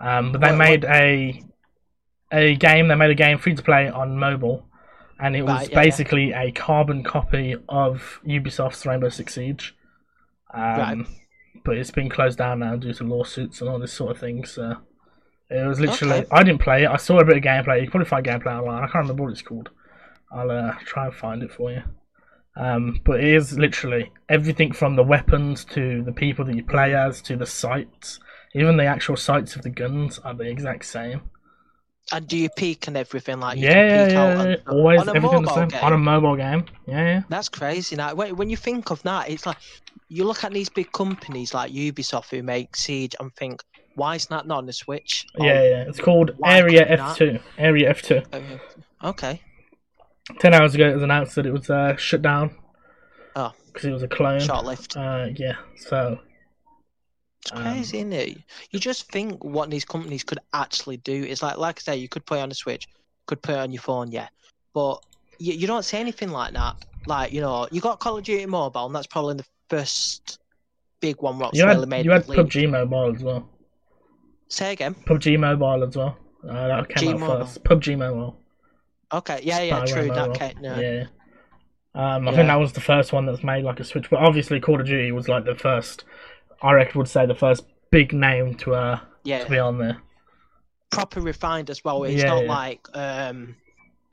[0.00, 1.42] Um, but they What- what- made a
[2.32, 2.88] a game.
[2.88, 4.66] They made a game free to play on mobile,
[5.20, 5.84] and it was Right, yeah, yeah.
[5.84, 9.74] basically a carbon copy of Ubisoft's Rainbow Six Siege.
[10.52, 10.98] Um, Right.
[11.64, 14.44] But it's been closed down now due to lawsuits and all this sort of thing.
[14.44, 14.76] So
[15.50, 16.18] it was literally.
[16.18, 16.28] Okay.
[16.30, 16.90] I didn't play it.
[16.90, 17.80] I saw a bit of gameplay.
[17.80, 18.82] You can probably find gameplay online.
[18.82, 19.70] I can't remember what it's called.
[20.32, 21.82] I'll uh, try and find it for you.
[22.56, 26.94] Um, but it is literally everything from the weapons to the people that you play
[26.94, 28.18] as to the sights.
[28.54, 31.20] Even the actual sights of the guns are the exact same.
[32.12, 33.58] And do you peek and everything like?
[33.58, 34.56] You yeah, yeah, yeah.
[34.68, 35.80] Always on a everything the mobile same game?
[35.82, 36.64] on a mobile game.
[36.86, 37.22] Yeah, yeah.
[37.28, 37.96] That's crazy.
[37.96, 39.58] Now, when you think of that, it's like
[40.08, 43.62] you look at these big companies like Ubisoft who make Siege and think,
[43.96, 45.26] why is that not on the Switch?
[45.38, 45.84] Yeah, yeah.
[45.88, 47.38] It's called Area couldn't F two.
[47.58, 48.22] Area F two.
[48.32, 48.40] uh,
[49.02, 49.40] okay.
[50.38, 52.54] Ten hours ago, it was announced that it was uh, shut down.
[53.36, 53.52] Oh.
[53.66, 54.40] because it was a clone.
[54.40, 54.96] Short lived.
[54.96, 55.56] Uh, yeah.
[55.76, 56.18] So
[57.42, 58.38] It's um, crazy, isn't it?
[58.70, 61.24] You just think what these companies could actually do.
[61.24, 62.88] It's like, like I say, you could play on the Switch,
[63.26, 64.28] could play on your phone, yeah,
[64.72, 65.04] but
[65.38, 66.76] you, you don't see anything like that.
[67.06, 70.38] Like you know, you got Call of Duty Mobile, and that's probably the first
[71.00, 71.38] big one.
[71.38, 72.26] What's you really had made you had.
[72.26, 73.48] PUBG Mobile as well.
[74.48, 74.96] Say again.
[75.06, 76.16] PUBG Mobile as well.
[76.48, 77.24] Uh, that came G out Mobile.
[77.24, 77.64] first.
[77.64, 78.36] PUBG Mobile.
[79.12, 80.10] Okay, yeah, yeah, true.
[80.10, 80.82] That came, yeah.
[80.82, 81.04] Yeah.
[81.94, 82.36] Um, I Yeah.
[82.36, 84.86] think that was the first one that's made like a Switch, but obviously Call of
[84.86, 86.04] Duty was like the first.
[86.62, 89.44] I reckon would say the first big name to uh yeah.
[89.44, 90.02] to be on there.
[90.90, 92.04] proper refined as well.
[92.04, 92.48] It's Yeah, not yeah.
[92.48, 93.56] like um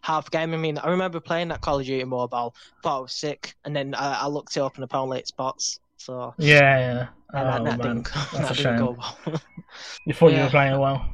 [0.02, 0.54] half game.
[0.54, 3.76] I mean, I remember playing that Call of Duty Mobile, thought I was sick, and
[3.76, 5.80] then I, I looked it up and apparently it's bots.
[6.03, 7.07] So Yeah, yeah.
[7.33, 8.77] and Oh that, didn't, that's that a didn't shame.
[8.77, 9.41] go well.
[10.05, 11.05] You thought you were playing well.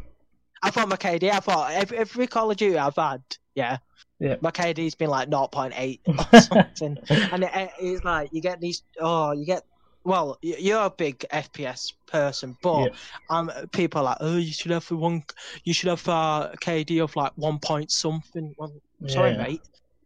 [0.61, 1.31] I thought my KD.
[1.31, 3.21] I thought every, every Call of Duty I've had,
[3.55, 3.77] yeah,
[4.19, 4.35] Yeah.
[4.41, 5.99] My KD's been like 0.8
[6.33, 6.41] or
[6.75, 6.97] something,
[7.31, 8.83] and it, it's like you get these.
[8.99, 9.63] Oh, you get.
[10.03, 12.97] Well, you're a big FPS person, but Yeah.
[13.29, 15.23] um, people are like, oh, you should have one.
[15.63, 18.53] You should have uh, a KD of like one point something.
[18.57, 18.73] Well,
[19.07, 19.61] sorry, mate.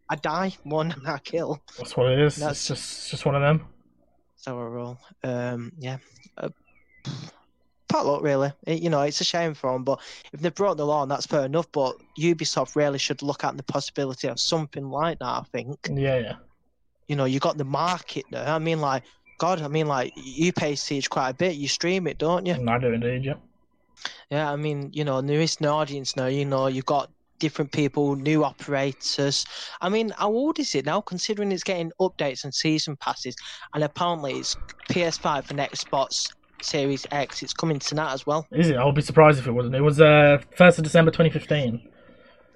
[0.10, 1.62] I die more than I kill.
[1.78, 2.36] That's what it is.
[2.36, 3.68] That's- It's just it's just one of them.
[4.44, 4.98] So I roll.
[5.24, 6.00] Um, yeah.
[6.38, 6.50] Uh,
[7.94, 8.52] luck, really.
[8.66, 10.02] It- you know, it's a shame for them, but
[10.34, 11.72] if they broke the law, and that's fair enough.
[11.72, 15.26] But Ubisoft really should look at the possibility of something like that.
[15.26, 15.78] I think.
[15.90, 16.36] Yeah, yeah.
[17.08, 18.46] You know, you got the market there.
[18.46, 19.04] I mean, like,
[19.38, 21.56] God, I mean, like, you pay Siege quite a bit.
[21.56, 22.56] You stream it, don't you?
[22.68, 23.36] I do indeed, yeah.
[24.30, 26.26] Yeah, I mean, you know, there is an audience now.
[26.26, 29.46] You know, you've got different people, new operators.
[29.82, 31.02] I mean, how old is it now?
[31.02, 33.36] Considering it's getting updates and season passes,
[33.74, 34.56] and apparently it's
[34.90, 37.44] PS5 and Xbox Series X.
[37.44, 38.48] It's coming to that as well.
[38.52, 38.78] Is it?
[38.78, 39.76] I would be surprised if it wasn't.
[39.76, 41.88] It was uh first of December twenty fifteen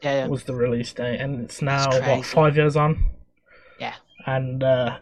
[0.01, 0.27] Yeah, yeah.
[0.27, 3.11] was the release date, and it's now what five years on.
[3.79, 3.95] Yeah.
[4.25, 4.97] And uh,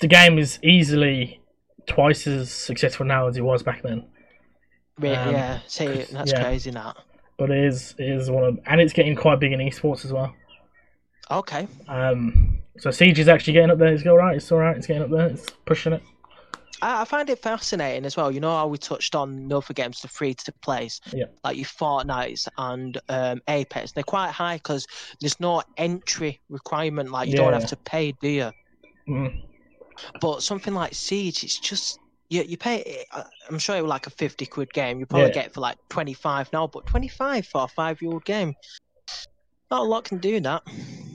[0.00, 1.40] the game is easily
[1.86, 4.06] twice as successful now as it was back then.
[4.98, 6.42] Re- Um, yeah, see, that's yeah.
[6.42, 6.70] crazy.
[6.70, 6.96] That.
[7.38, 10.12] But it is it is one of, and it's getting quite big in esports as
[10.12, 10.34] well.
[11.30, 11.68] Okay.
[11.86, 13.92] Um, so Siege is actually getting up there.
[13.92, 14.36] It's all right.
[14.36, 14.76] It's all right.
[14.76, 15.26] It's getting up there.
[15.26, 16.02] It's pushing it.
[16.82, 18.30] I, I find it fascinating as well.
[18.32, 21.26] You know how we touched on other games, the free to plays, Yeah.
[21.44, 23.92] like your Fortnite and um, Apex.
[23.92, 24.86] They're quite high because
[25.20, 27.10] there's no entry requirement.
[27.10, 28.50] Like you don't have to pay, do you?
[29.08, 29.42] Mm.
[30.20, 33.04] But something like Siege, it's just you you pay.
[33.12, 35.00] uh, I'm sure it was like a fifty quid game.
[35.00, 35.34] You probably Yeah.
[35.34, 38.24] get it for like twenty five now, but twenty five for a five year old
[38.24, 38.54] game,
[39.70, 40.62] not a lot can do that.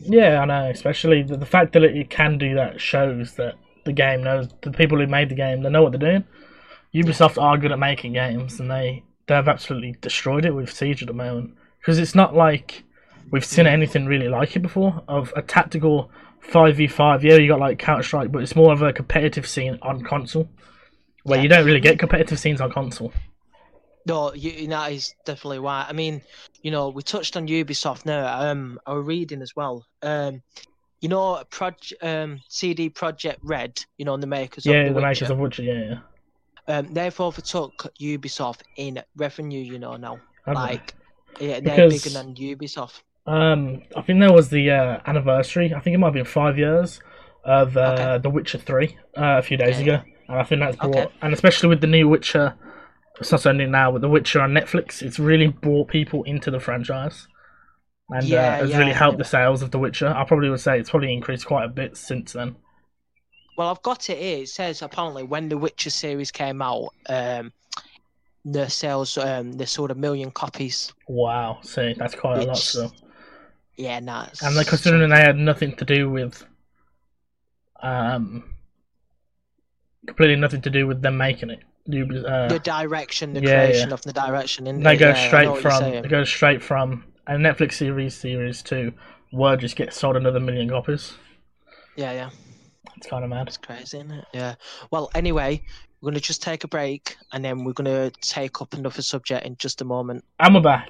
[0.02, 0.69] Yeah, I know.
[0.69, 4.71] Especially the, the fact that it can do that shows that the game knows the
[4.71, 5.62] people who made the game.
[5.63, 6.23] They know what they're doing.
[6.93, 11.02] Ubisoft are good at making games, and they they have absolutely destroyed it with Siege
[11.02, 11.56] at the moment.
[11.80, 12.84] Because it's not like
[13.32, 17.23] we've seen anything really like it before of a tactical five v five.
[17.23, 20.49] Yeah, you got like Counter Strike, but it's more of a competitive scene on console,
[21.24, 23.14] where you don't really get competitive scenes on console.
[24.06, 25.86] No, you, that is definitely why.
[25.88, 26.22] I mean,
[26.62, 28.40] you know, we touched on Ubisoft now.
[28.42, 29.86] Um, I was reading as well.
[30.02, 30.42] Um,
[31.00, 33.82] you know, Proj- um, CD Projekt Red.
[33.98, 35.64] You know, the makers Yeah, of the the, makers of Witcher.
[35.64, 35.84] Yeah,
[36.68, 36.78] yeah.
[36.78, 39.62] Um, they've overtook Ubisoft in revenue.
[39.62, 40.54] You know now, they?
[40.54, 40.94] like,
[41.40, 43.02] yeah, they're Because- bigger than Ubisoft.
[43.26, 45.74] Um, I think there was the uh, anniversary.
[45.74, 47.00] I think it might have been five years
[47.46, 48.22] of uh, Okay.
[48.22, 51.14] The Witcher Three uh, a few days Yeah, ago, and I think that's brought, Okay.
[51.22, 52.56] and especially with the new Witcher,
[53.20, 56.50] it's not so new now, but The Witcher on Netflix, it's really brought people into
[56.52, 57.28] the franchise,
[58.10, 60.08] and Yeah, uh, has yeah, really helped the sales of The Witcher.
[60.08, 62.56] I probably would say it's probably increased quite a bit since then.
[63.58, 64.40] Well, I've got it here.
[64.44, 67.54] It says apparently when the Witcher series came out, um,
[68.46, 70.92] the sales um they sold a million copies.
[71.08, 72.92] Wow, see, that's quite a lot Which- still.
[73.78, 74.28] Yeah, nah.
[74.44, 76.46] And they're considering they had nothing to do with,
[77.82, 78.53] um,
[80.08, 81.60] completely nothing to do with them making it.
[81.86, 83.94] You- Uh, the direction, the Yeah, creation yeah.
[83.94, 84.68] of the direction.
[84.68, 88.94] In they go yeah, straight from they go straight from a Netflix series series to
[89.32, 91.13] Word just gets sold another million copies.
[91.96, 92.30] Yeah, yeah,
[92.98, 93.48] It's kind of mad.
[93.48, 94.26] it's crazy, isn't it?
[94.34, 94.56] Yeah.
[94.92, 95.62] Well, anyway,
[96.02, 99.58] we're gonna just take a break, and then we're gonna take up another subject in
[99.58, 100.24] just a moment.
[100.39, 100.89] And we're back.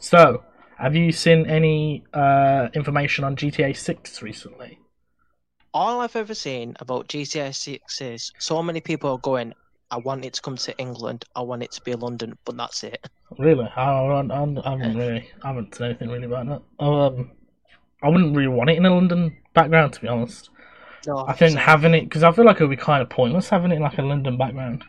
[0.00, 0.44] So,
[0.78, 4.78] have you seen any uh, information on GTA Six recently?
[5.76, 9.52] All I've ever seen about GTA 6 is so many people are going.
[9.90, 11.26] I want it to come to England.
[11.36, 13.06] I want it to be London, but that's it.
[13.38, 16.82] Really, I, I, I, haven't really, I haven't seen anything really about that.
[16.82, 17.30] Um,
[18.02, 20.48] I wouldn't really want it in a London background, to be honest.
[21.06, 23.50] No, I think having it because I feel like it would be kind of pointless
[23.50, 24.82] having it in like a London background.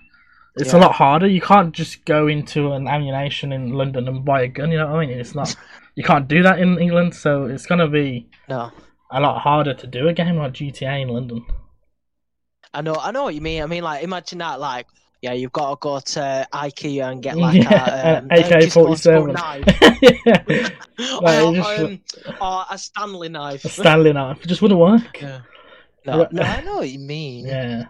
[0.55, 1.27] It's a lot harder.
[1.27, 4.71] You can't just go into an ammunition in London and buy a gun.
[4.71, 5.19] You know what I mean?
[5.19, 5.53] It's not.
[5.95, 8.71] You can't do that in England, so it's gonna be no.
[9.11, 11.45] A lot harder to do a game like GTA in London.
[12.73, 13.63] I know, I know what you mean.
[13.63, 14.87] I mean, like, imagine that, like,
[15.21, 19.33] yeah, you've got to go to IKEA and get like Yeah, a um, AK-47 AK-47.
[19.33, 19.65] knife,
[20.25, 20.43] yeah,
[21.21, 21.99] Like, or, just- um,
[22.39, 23.65] or a Stanley knife.
[23.65, 25.19] a Stanley knife it just wouldn't work.
[25.21, 25.41] Yeah.
[26.05, 27.47] No, no, I know what you mean.
[27.47, 27.85] Yeah,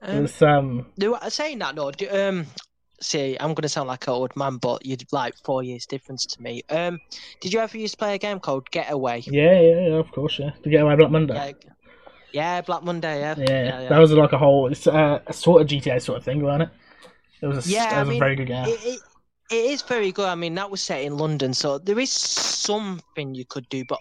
[0.00, 2.46] Um, it's um, do, saying that, no, do, um,
[3.02, 6.42] see, I'm gonna sound like an old man, but you'd like four years difference to
[6.42, 6.62] me.
[6.70, 7.00] Um,
[7.40, 9.22] did you ever used to play a game called Getaway?
[9.26, 10.50] yeah, yeah, yeah, of course, yeah.
[10.62, 11.34] To get away Black Monday.
[11.34, 11.52] Yeah,
[12.32, 15.68] yeah, Black Monday, yeah, Yeah, that was like a whole, it's uh, a sort of
[15.68, 16.68] GTA sort of thing, wasn't it?
[17.42, 18.66] It was a, Yeah, it I was mean, a very good game.
[18.66, 19.00] It, it,
[19.50, 20.28] it is very good.
[20.28, 23.84] I mean, that was set in London, so there is something you could do.
[23.84, 23.98] But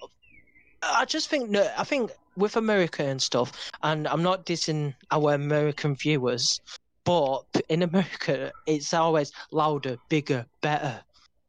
[0.82, 3.52] I just think no, I think with America and stuff,
[3.84, 6.62] and I'm not dissing our American viewers,
[7.06, 11.04] but in America, it's always louder, bigger, better.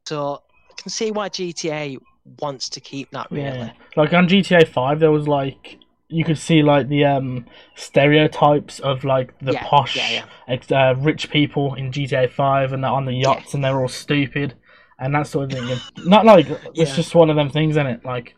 [0.06, 1.98] So I can see why GTA
[2.40, 3.48] wants to keep that really.
[3.48, 3.72] Yeah.
[3.96, 9.04] Like on GTA Five, there was like you could see like the um stereotypes of
[9.04, 10.24] like the Yeah, posh, yeah, yeah.
[10.70, 14.54] uh, rich people in GTA Five, and they're on the yachts, and they're all stupid,
[14.98, 15.80] and that sort of thing.
[15.96, 18.04] Not like it's just one of them things, isn't it?
[18.04, 18.34] Like,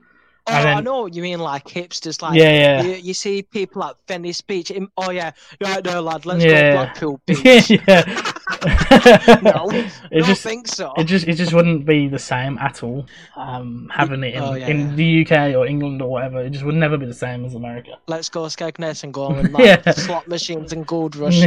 [0.47, 3.43] Oh, And I know what you mean, like hipsters, like yeah, yeah, You, you see
[3.43, 4.71] people at Venice Beach.
[4.71, 6.27] in- oh yeah, right there, lad.
[6.27, 6.51] Let's Yeah.
[6.73, 7.71] go Blackpool Beach.
[7.71, 8.33] yeah, yeah.
[9.43, 9.69] no,
[10.11, 10.93] it don't just think so.
[10.97, 13.07] it just it just wouldn't be the same at all.
[13.37, 16.65] Um, having it in, Oh, yeah, in the UK or England or whatever, it just
[16.65, 17.93] would never be the same as America.
[18.07, 19.91] Let's go Skegness and go on like Yeah.
[19.91, 21.41] slot machines and gold rush.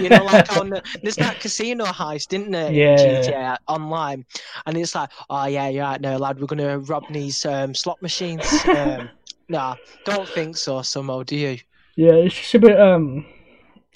[0.00, 2.96] you know, like on the, there's that casino heist, didn't in Yeah.
[2.96, 4.24] GTA Online,
[4.66, 8.00] and it's like, oh yeah, you're right, no lad, we're gonna rob these um, slot
[8.02, 8.66] machines.
[8.72, 9.10] Um,
[9.48, 11.24] nah, don't think so, Sumo.
[11.24, 11.58] Do you?
[11.96, 12.78] Yeah, it's just a bit.
[12.80, 13.24] Um,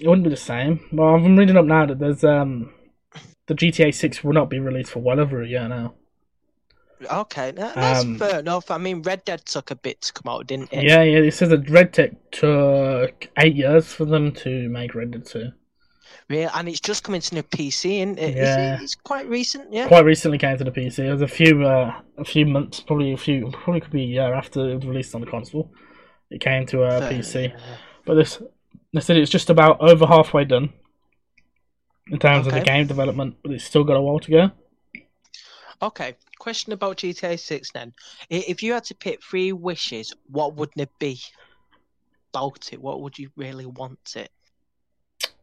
[0.01, 0.81] it wouldn't be the same.
[0.93, 2.73] Well, I'm reading up now that there's um,
[3.47, 5.95] the GTA Six will not be released for well over a year now.
[7.11, 8.71] Okay, that, that's Um, fair enough.
[8.73, 10.83] I mean, Red Dead took a bit to come out, didn't it?
[10.83, 11.19] Yeah, yeah.
[11.19, 15.53] It says that Red Tech took eight years for them to make Red Dead Two.
[16.29, 18.37] Yeah, and it's just coming to the PC, and it?
[18.37, 18.75] Yeah.
[18.77, 18.83] it?
[18.83, 19.89] It's quite recent, yeah.
[19.89, 21.05] Quite recently came to the PC.
[21.07, 24.07] It was a few, uh, a few months, probably a few, probably could be a
[24.07, 25.73] year after it was released on the console.
[26.31, 27.55] It came to a Fair, PC.
[27.55, 27.77] yeah.
[28.05, 28.43] But this,
[28.93, 30.73] they said it's just about over halfway done
[32.11, 34.51] in terms of the game development, but it's still got a while to go.
[35.81, 37.93] Okay, question about GTA 6 then.
[38.31, 41.21] If you had to pick three wishes, what would it be
[42.33, 42.81] about it?
[42.81, 44.31] What would you really want it?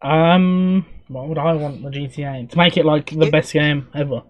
[0.01, 4.23] Um, what would I want the GTA to make it like the best game ever?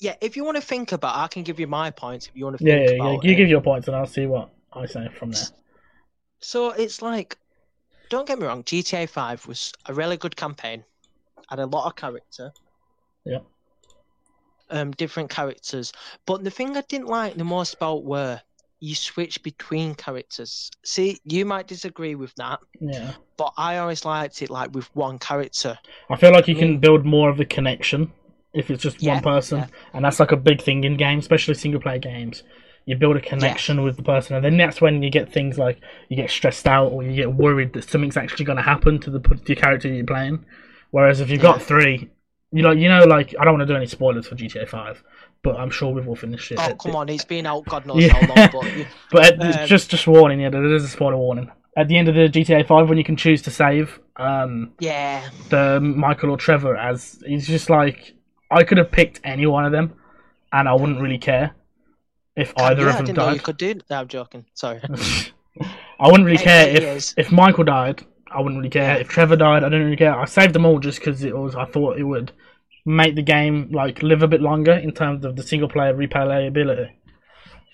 [0.00, 2.44] Yeah, if you want to think about I can give you my points if you
[2.44, 3.18] want to Yeah, yeah, yeah.
[3.22, 3.36] You it.
[3.36, 5.48] give your points and I'll see what I say from there.
[6.40, 7.38] So it's like,
[8.14, 10.84] don't get me wrong, GTA 5 was a really good campaign,
[11.48, 12.52] had a lot of character.
[13.24, 13.38] Yeah.
[14.70, 15.92] Um, different characters.
[16.26, 18.40] But the thing I didn't like the most about were
[18.80, 20.70] you switch between characters.
[20.84, 25.18] See, you might disagree with that, Yeah, but I always liked it like with one
[25.18, 25.78] character.
[26.10, 28.12] I feel like you can build more of a connection
[28.52, 29.66] if it's just Yeah, one person, yeah.
[29.94, 32.42] and that's like a big thing in games, especially single player games.
[32.86, 35.80] You build a connection with the person, and then that's when you get things like
[36.08, 39.10] you get stressed out or you get worried that something's actually going to happen to
[39.10, 40.44] the, the character you're playing.
[40.90, 41.66] Whereas if you've got Yeah.
[41.66, 42.10] three,
[42.52, 45.02] you like you know like I don't want to do any spoilers for GTA Five,
[45.42, 46.60] but I'm sure we've all finished it.
[46.60, 48.12] Oh come on, it's been out God knows Yeah.
[48.12, 48.66] how long, but
[49.10, 51.50] But Um, just just warning, yeah, there is a spoiler warning.
[51.76, 55.30] At the end of the GTA Five, when you can choose to save um, yeah,
[55.50, 58.14] the Michael or Trevor, as he's just like
[58.50, 59.94] I could have picked any one of them,
[60.52, 61.54] and I wouldn't really care
[62.36, 63.42] if either yeah, I of them didn't know you died.
[63.44, 63.74] could do.
[63.90, 64.44] No, I'm joking.
[64.54, 64.80] Sorry.
[66.00, 67.14] I wouldn't really Eight- care eight if years.
[67.16, 68.04] if Michael died.
[68.30, 69.62] I wouldn't really care if Trevor died.
[69.62, 70.18] I didn't really care.
[70.18, 71.54] I saved them all just because it was.
[71.54, 72.32] I thought it would
[72.84, 76.90] make the game like live a bit longer in terms of the single player replayability.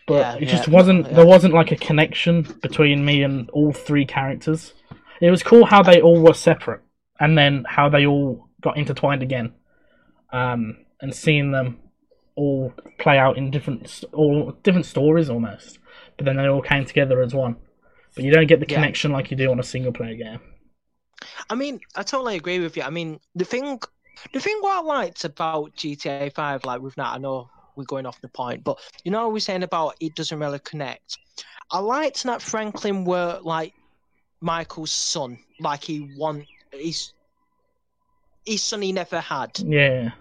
[0.07, 1.07] But Yeah, it yeah, just wasn't.
[1.07, 1.15] yeah.
[1.15, 4.75] There wasn't like a connection between me and all three characters.
[5.23, 6.83] It was cool how they all were separate,
[7.19, 9.53] and then how they all got intertwined again,
[10.33, 11.79] um, and seeing them
[12.37, 15.79] all play out in different, all different stories almost.
[16.17, 17.57] But then they all came together as one.
[18.15, 18.75] But you don't get the Yeah.
[18.75, 20.41] connection like you do on a single player game.
[21.49, 22.83] I mean, I totally agree with you.
[22.83, 23.81] I mean, the thing,
[24.33, 28.07] the thing what I liked about GTA Five, like with that, I know we're going
[28.07, 31.19] off the point, but you know, what we're saying about it doesn't really connect.
[31.71, 33.75] I liked that Franklin were like
[34.41, 37.13] Michael's son, like he want his
[38.45, 39.59] his son he never had.
[39.59, 40.13] Yeah,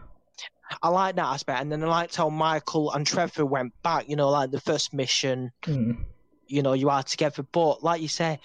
[0.82, 4.08] I like that aspect, and then I liked how Michael and Trevor went back.
[4.10, 5.97] You know, like the first mission, mm.
[6.47, 7.43] you know, you are together.
[7.51, 8.39] But like you say,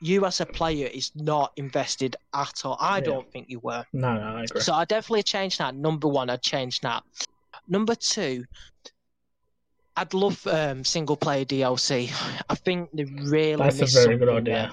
[0.00, 2.76] you as a player is not invested at all.
[2.80, 3.04] I Yeah.
[3.04, 3.84] don't think you were.
[3.92, 4.60] no, no, I agree.
[4.62, 5.74] So I definitely changed that.
[5.74, 7.02] Number one, I changed that.
[7.68, 8.44] Number two,
[9.96, 12.10] I'd love um, single player DLC.
[12.48, 14.54] I think they really That's a very good idea.
[14.54, 14.72] there.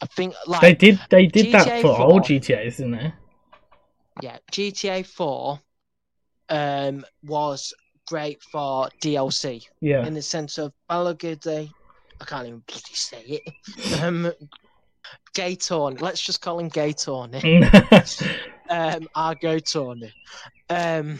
[0.00, 2.00] I think like They did, they did that for 4.
[2.00, 3.12] old GTA's, didn't they?
[4.22, 5.60] yeah, GTA Four
[6.50, 7.72] um, was
[8.06, 11.70] great for DLC Yeah, in the sense of Balagade.
[12.20, 14.02] I can't even bloody say it.
[14.02, 14.32] Um.
[15.34, 17.62] Let's just call him Gay Tony.
[18.70, 20.12] um, our go Tony.
[20.68, 21.18] Um,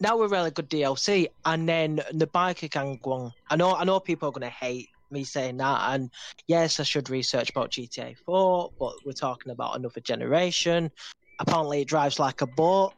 [0.00, 3.32] now we're really good DLC, and then the biker gang one.
[3.48, 6.10] I know, I know people are gonna hate me saying that, and
[6.48, 10.90] yes, I should research about GTA 4, but we're talking about another generation.
[11.38, 12.94] Apparently, it drives like a boat.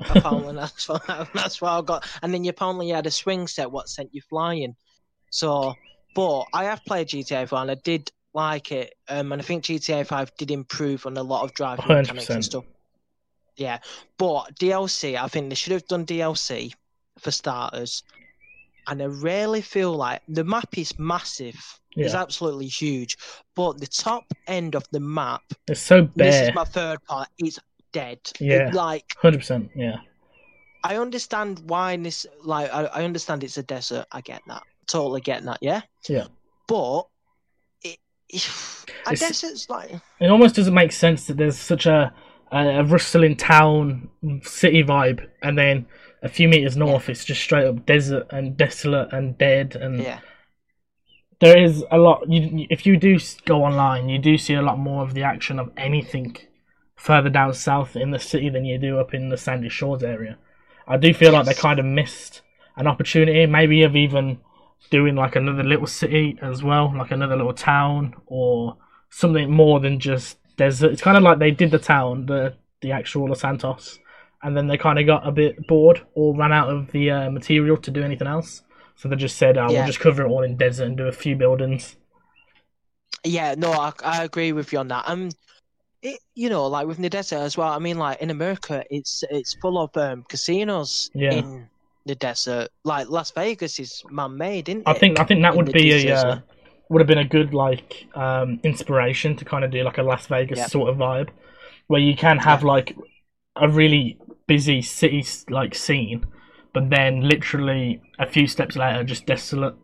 [0.00, 2.06] Apparently, that's what that's what I got.
[2.22, 4.74] And then you apparently had a swing set what sent you flying.
[5.30, 5.74] So,
[6.14, 8.94] but I have played GTA 4 and I did like it.
[9.08, 12.44] Um, and I think GTA 5 did improve on a lot of driving mechanics and
[12.44, 12.64] stuff.
[13.56, 13.78] Yeah,
[14.18, 16.72] but DLC, I think they should have done DLC
[17.18, 18.02] for starters.
[18.86, 21.56] and I really feel like the map is massive.
[21.94, 23.18] It's absolutely huge,
[23.54, 25.42] but the top end of the map.
[25.68, 27.28] It's so This is my third part.
[27.38, 27.58] It's
[27.92, 28.18] dead.
[28.40, 28.68] Yeah.
[28.68, 29.70] It- like Hundred percent.
[29.74, 29.96] Yeah.
[30.84, 32.26] I understand why this.
[32.42, 34.06] Like I, I understand it's a desert.
[34.10, 34.62] I get that.
[34.86, 35.58] Totally get that.
[35.60, 35.82] Yeah.
[36.08, 36.26] Yeah.
[36.66, 37.06] But
[37.82, 37.98] it,
[39.06, 42.12] a It's- desert's like It almost doesn't make sense that there's such a
[42.52, 44.10] a, rustling town
[44.42, 45.86] city vibe, and then
[46.22, 49.74] a few meters north, it's just straight up desert and desolate and dead.
[49.74, 50.20] And yeah.
[51.40, 52.24] there is a lot.
[52.28, 55.58] You, if you do go online, you do see a lot more of the action
[55.58, 56.36] of anything
[57.02, 60.38] further down south in the city than you do up in the Sandy Shores area.
[60.86, 62.42] I do feel like they kind of missed
[62.76, 64.38] an opportunity, maybe of even
[64.88, 68.76] doing like another little city as well, like another little town or
[69.10, 70.92] something more than just desert.
[70.92, 73.98] It's kind of like they did the town, the the actual Los Santos,
[74.44, 77.30] and then they kind of got a bit bored or ran out of the uh,
[77.30, 78.62] material to do anything else.
[78.94, 79.78] So they just said, oh, Yeah.
[79.78, 81.96] "We'll just cover it all in desert and do a few buildings."
[83.24, 85.04] Yeah, no, I, I agree with you on that.
[85.08, 85.30] Um,
[86.02, 87.72] it, you know, like with the desert as well.
[87.72, 91.42] I mean, like in America, it's it's full of um casinos Yeah.
[91.42, 91.70] in
[92.06, 92.70] the desert.
[92.84, 94.94] Like Las Vegas is man-made, isn't I it?
[94.94, 96.40] think I think that in would be a uh,
[96.88, 100.26] would have been a good like um, inspiration to kind of do like a Las
[100.26, 100.72] Vegas Yep.
[100.72, 101.30] sort of vibe,
[101.86, 102.64] where you can have Yeah.
[102.64, 102.96] like
[103.56, 106.26] a really busy city like scene,
[106.74, 109.74] but then literally a few steps later, just desolate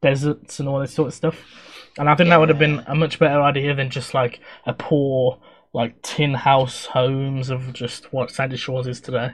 [0.00, 1.44] deserts and all this sort of stuff.
[1.98, 4.72] And I think that would have been a much better idea than just like a
[4.72, 5.38] poor
[5.72, 9.32] like tin house homes of just what Sandy Shores is today.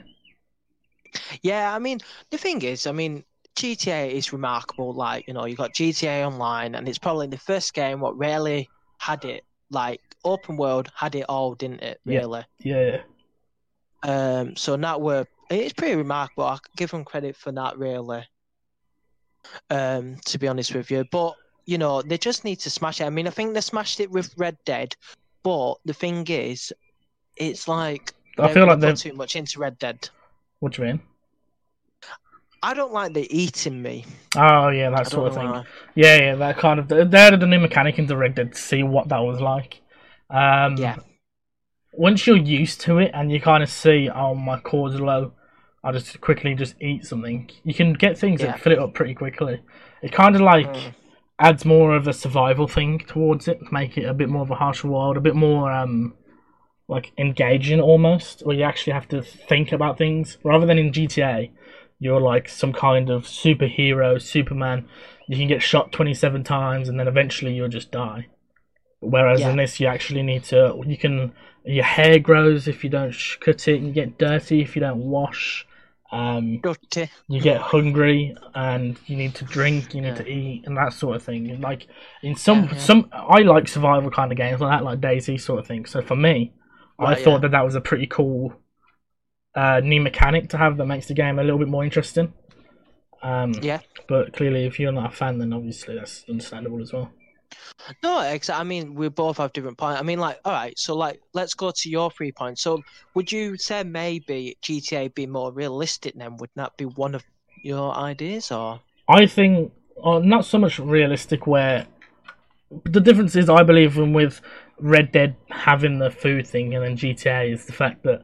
[1.42, 3.24] Yeah, I mean, the thing is, I mean,
[3.56, 4.92] GTA is remarkable.
[4.92, 8.68] Like, you know, you got GTA Online, and it's probably the first game what really
[8.98, 9.44] had it.
[9.70, 12.00] Like, open world had it all, didn't it?
[12.04, 12.18] Yeah.
[12.20, 12.44] Really.
[12.58, 13.02] Yeah,
[14.02, 16.44] Um, so that were it's pretty remarkable.
[16.44, 18.26] I give them credit for that, really.
[19.70, 21.34] Um, to be honest with you, but
[21.66, 23.04] you know they just need to smash it.
[23.04, 24.96] I mean, I think they smashed it with Red Dead,
[25.44, 26.72] but the thing is,
[27.36, 30.08] it's like I feel like they're too much into Red Dead.
[30.58, 31.00] What do you mean?
[32.62, 34.06] I don't like the eating me.
[34.36, 35.50] Oh yeah, that I sort of thing.
[35.50, 35.64] why.
[35.94, 36.88] Yeah, yeah, that kind of.
[36.88, 39.80] They added a new mechanic into Red Dead to see what that was like.
[40.30, 40.96] Um, Yeah.
[41.92, 45.32] Once you're used to it and you kind of see, oh, my core's low,
[45.84, 47.48] I'll just quickly just eat something.
[47.62, 48.48] You can get things Yeah.
[48.52, 49.60] that fill it up pretty quickly.
[50.02, 50.94] It kind of like Mm.
[51.38, 54.50] Adds more of a survival thing towards it, to make it a bit more of
[54.50, 56.14] a harsher world, a bit more um
[56.86, 61.50] like engaging almost, where you actually have to think about things rather than in GTA.
[61.98, 64.86] You're like some kind of superhero, Superman.
[65.26, 68.26] You can get shot 27 times and then eventually you'll just die.
[69.00, 69.50] Whereas Yeah.
[69.50, 70.82] in this, you actually need to.
[70.86, 71.32] You can.
[71.64, 73.76] Your hair grows if you don't cut it.
[73.76, 75.66] And you get dirty if you don't wash.
[76.14, 77.10] Um, Dirty.
[77.26, 79.94] you get hungry and you need to drink.
[79.94, 80.22] You need Yeah.
[80.22, 81.50] to eat and that sort of thing.
[81.50, 81.88] And like
[82.22, 85.58] in some Yeah, some, I like survival kind of games like that, like DayZ sort
[85.60, 85.86] of thing.
[85.86, 86.52] So for me,
[86.98, 88.54] I thought that that was a pretty cool
[89.56, 92.32] uh, new mechanic to have that makes the game a little bit more interesting.
[93.22, 93.80] Um, Yeah.
[94.06, 97.10] But clearly, if you're not a fan, then obviously that's understandable as well.
[98.02, 98.60] No, exactly.
[98.60, 100.00] I mean, we both have different points.
[100.00, 100.78] I mean, like, all right.
[100.78, 102.62] So, like, let's go to your three points.
[102.62, 102.82] So,
[103.14, 106.14] would you say maybe GTA be more realistic?
[106.14, 107.24] Then would that be one of
[107.62, 111.86] your ideas, or I think uh, not so much realistic where
[112.84, 114.40] the difference is I believe in with
[114.80, 118.22] Red Dead having the food thing and then GTA is the fact that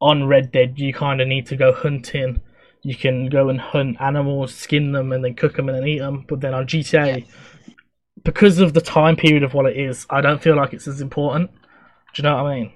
[0.00, 2.40] on Red Dead you kind of need to go hunting.
[2.82, 6.00] You can go and hunt animals, skin them, and then cook them and then eat
[6.00, 6.26] them.
[6.28, 7.26] But then on GTA,
[8.24, 11.00] because of the time period of what it is, I don't feel like it's as
[11.00, 11.50] important.
[12.14, 12.72] Do you know what I mean?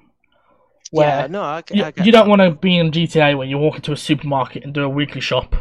[0.92, 1.26] yeah?
[1.26, 3.92] No, I, you, I you don't want to be in GTA where you walk into
[3.92, 5.56] a supermarket and do a weekly shop,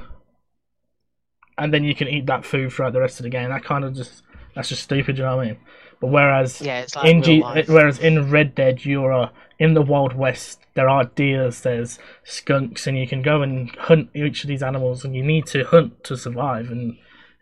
[1.57, 3.49] and then you can eat that food throughout the rest of the game.
[3.49, 4.23] That kind of just
[4.55, 5.17] that's just stupid.
[5.17, 5.57] You know what I mean?
[5.99, 9.29] But whereas Yeah, it's like in G, whereas in Red Dead you're uh,
[9.59, 10.61] in the Wild West.
[10.75, 15.03] There are deers, there's skunks, and you can go and hunt each of these animals.
[15.03, 16.69] And you need to hunt to survive.
[16.69, 16.97] And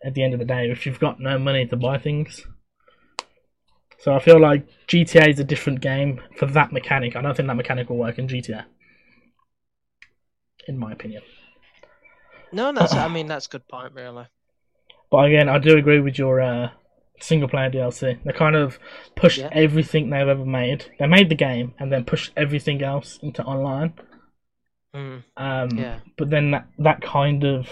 [0.05, 2.45] at the end of the day, if you've got no money to buy things,
[3.99, 7.15] so I feel like GTA is a different game for that mechanic.
[7.15, 8.65] I don't think that mechanic will work in GTA,
[10.67, 11.23] in my opinion.
[12.51, 12.93] No, that's.
[12.93, 14.27] I mean, that's a good point, really.
[15.09, 16.69] But again, I do agree with your uh,
[17.19, 18.19] single player DLC.
[18.23, 18.77] They kind of
[19.15, 19.49] pushed Yeah.
[19.51, 20.85] everything they've ever made.
[20.99, 23.93] They made the game and then pushed everything else into online.
[24.93, 25.99] Mm, Um, yeah.
[26.17, 27.67] But then that, that kind of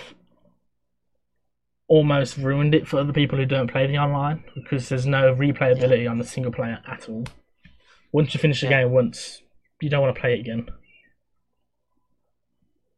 [1.87, 6.09] almost ruined it for other people who don't play the online because there's no replayability
[6.09, 7.25] on the single player at all.
[8.11, 8.83] Once you finish the Yeah.
[8.83, 9.41] game once,
[9.81, 10.67] you don't want to play it again.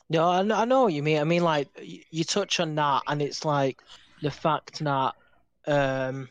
[0.10, 1.20] No, I know, I know what you mean.
[1.20, 1.68] I mean, like
[2.12, 3.82] you touch on that, and it's like
[4.22, 5.16] the fact that
[5.66, 6.30] um,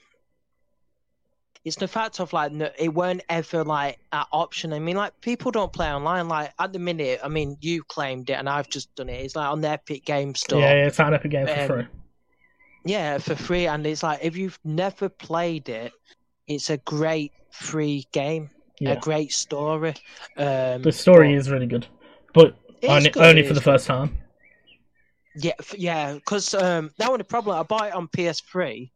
[1.64, 4.72] it's the fact of like no, it weren't ever like an option.
[4.72, 6.28] I mean, like people don't play online.
[6.28, 9.24] Like at the minute, I mean, you claimed it, and I've just done it.
[9.24, 10.60] It's like on the Epic Game Store.
[10.60, 11.86] Yeah, yeah, it's on Epic Games for Um, free.
[12.84, 15.92] Yeah, for free, and it's like if you've never played it,
[16.46, 19.94] it's a great free game, Yeah, a great story.
[20.36, 21.86] Um, the story but is really good,
[22.34, 22.56] but
[22.86, 23.64] only, good, only for the good.
[23.64, 24.18] first time.
[25.36, 27.58] Yeah, f- yeah, because um, that was the problem.
[27.58, 28.90] I bought it on PS3.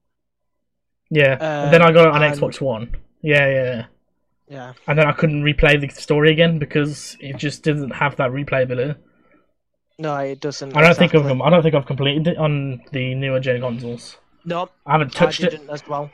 [1.11, 2.95] Yeah, and then I got it on Um, and- Xbox One.
[3.23, 3.85] Yeah, yeah, yeah.
[4.51, 8.31] Yeah, And then I couldn't replay the story again because it just didn't have that
[8.31, 8.97] replayability.
[9.99, 10.77] No, it doesn't.
[10.77, 11.33] I don't think exactly.
[11.33, 14.17] I've I don't think I've completed it on the newer gen consoles.
[14.45, 15.51] No, I haven't I touched it.
[15.51, 16.11] didn't as well.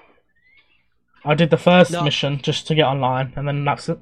[1.24, 2.02] I did the first No.
[2.02, 3.98] mission just to get online, and then that's it.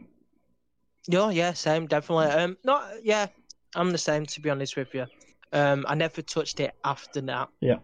[1.08, 2.26] No, yeah, same, definitely.
[2.26, 3.26] Um, not yeah,
[3.74, 5.06] I'm the same to be honest with you.
[5.52, 7.48] Um, I never touched it after that.
[7.60, 7.78] Yeah.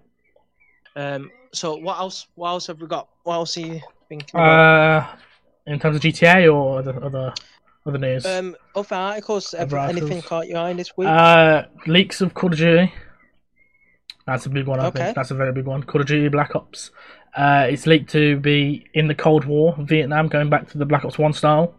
[0.96, 2.26] Um, so what else?
[2.34, 3.09] What else have we got?
[3.24, 5.05] What else are you thinking about?
[5.14, 5.16] Uh,
[5.66, 7.34] in terms of GTA or other,
[7.87, 9.55] other news, um, other articles.
[9.55, 11.09] Other anything caught your eye this week?
[11.09, 12.93] uh, leaks of Call of Duty.
[14.26, 14.79] That's a big one.
[14.81, 15.05] I Okay.
[15.05, 15.83] think that's a very big one.
[15.83, 16.91] Call of Duty Black Ops.
[17.35, 21.05] Uh, it's leaked to be in the Cold War, Vietnam, going back to the Black
[21.05, 21.74] Ops One style.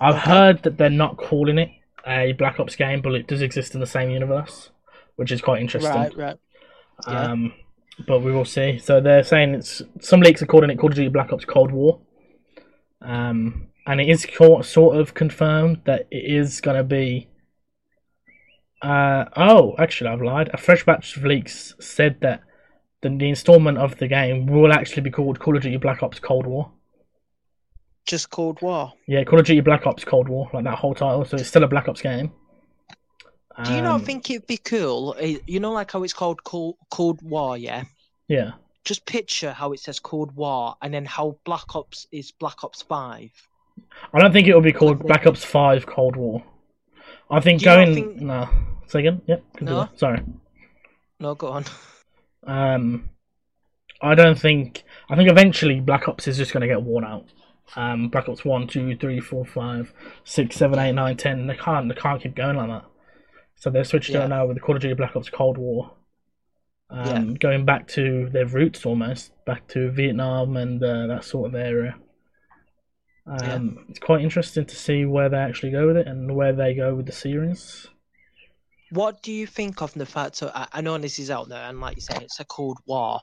[0.00, 0.30] I've Okay.
[0.30, 1.70] heard that they're not calling it
[2.06, 4.70] a Black Ops game, but it does exist in the same universe,
[5.16, 5.92] which is quite interesting.
[5.92, 6.36] right, right.
[7.06, 7.30] yeah.
[7.30, 7.52] Um,
[8.08, 8.78] but we will see.
[8.78, 11.70] So they're saying it's some leaks are calling it Call of Duty Black Ops Cold
[11.70, 12.00] War.
[13.00, 14.26] Um, and it is
[14.62, 17.28] sort of confirmed that it is going to be.
[18.80, 20.50] Uh, oh, actually, I've lied.
[20.52, 22.42] A fresh batch of leaks said that
[23.00, 26.18] the, the installment of the game will actually be called Call of Duty Black Ops
[26.18, 26.72] Cold War.
[28.06, 28.92] Just Cold War.
[29.06, 31.24] Yeah, Call of Duty Black Ops Cold War, like that whole title.
[31.24, 32.32] So it's still a Black Ops game.
[33.64, 35.14] Do you not Um, think it'd be cool?
[35.18, 37.84] eh, You know, like how it's called Cold, Cold War, yeah.
[38.28, 38.52] Yeah.
[38.84, 42.82] Just picture how it says Cold War, and then how Black Ops is Black Ops
[42.82, 43.30] Five.
[44.12, 46.42] I don't think it will be called Black Ops Five Cold War.
[47.30, 48.48] I think Do you not going think- no.
[48.86, 49.22] Say again.
[49.26, 49.44] Yep.
[49.56, 49.80] continue.
[49.80, 49.88] No?
[49.96, 50.20] Sorry.
[51.18, 51.64] No, go on.
[52.46, 53.08] Um,
[54.02, 54.82] I don't think.
[55.08, 57.26] I think eventually Black Ops is just going to get worn out.
[57.76, 59.94] Um, Black Ops one, two, three, four, five,
[60.24, 61.46] six, seven, eight, nine, ten.
[61.46, 61.88] They can't.
[61.88, 62.84] They can't keep going like that.
[63.56, 64.24] So they're switching Yeah.
[64.24, 65.92] it now with the Call of Duty Black Ops Cold War.
[66.90, 67.34] Um.
[67.34, 71.94] Going back to their roots almost, back to Vietnam and uh, that sort of area.
[73.26, 76.74] Um, It's quite interesting to see where they actually go with it and where they
[76.74, 77.86] go with the series.
[78.90, 81.80] What do you think of the fact that I, know this is out there, and
[81.80, 83.20] like you say, it's a Cold War.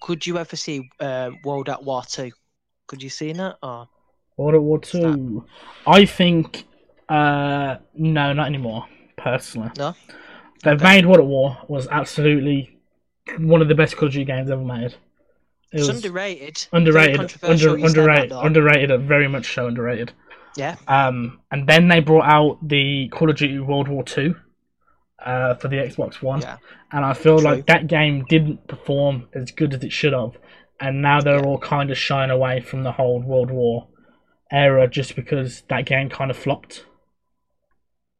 [0.00, 2.30] Could you ever see um, World at War Two?
[2.86, 3.56] Could you see that?
[3.62, 3.88] Or
[4.36, 5.44] World at War Two.
[5.86, 6.64] I think
[7.08, 8.86] uh no, not anymore.
[9.16, 9.94] Personally, No?
[10.62, 12.78] They've made World at War was absolutely
[13.38, 14.94] one of the best Call of Duty games ever made.
[15.72, 16.66] It it's was underrated.
[16.72, 20.12] Underrated, under, that, underrated, underrated, very much so underrated.
[20.56, 20.76] Yeah.
[20.88, 24.34] Um, and then they brought out the Call of Duty World War Two,
[25.24, 26.56] uh, for the Xbox One, Yeah.
[26.92, 27.44] and I feel True.
[27.50, 30.32] like that game didn't perform as good as it should have,
[30.80, 31.44] and now they're Yeah.
[31.44, 33.88] all kind of shying away from the whole World War
[34.50, 36.86] era just because that game kind of flopped.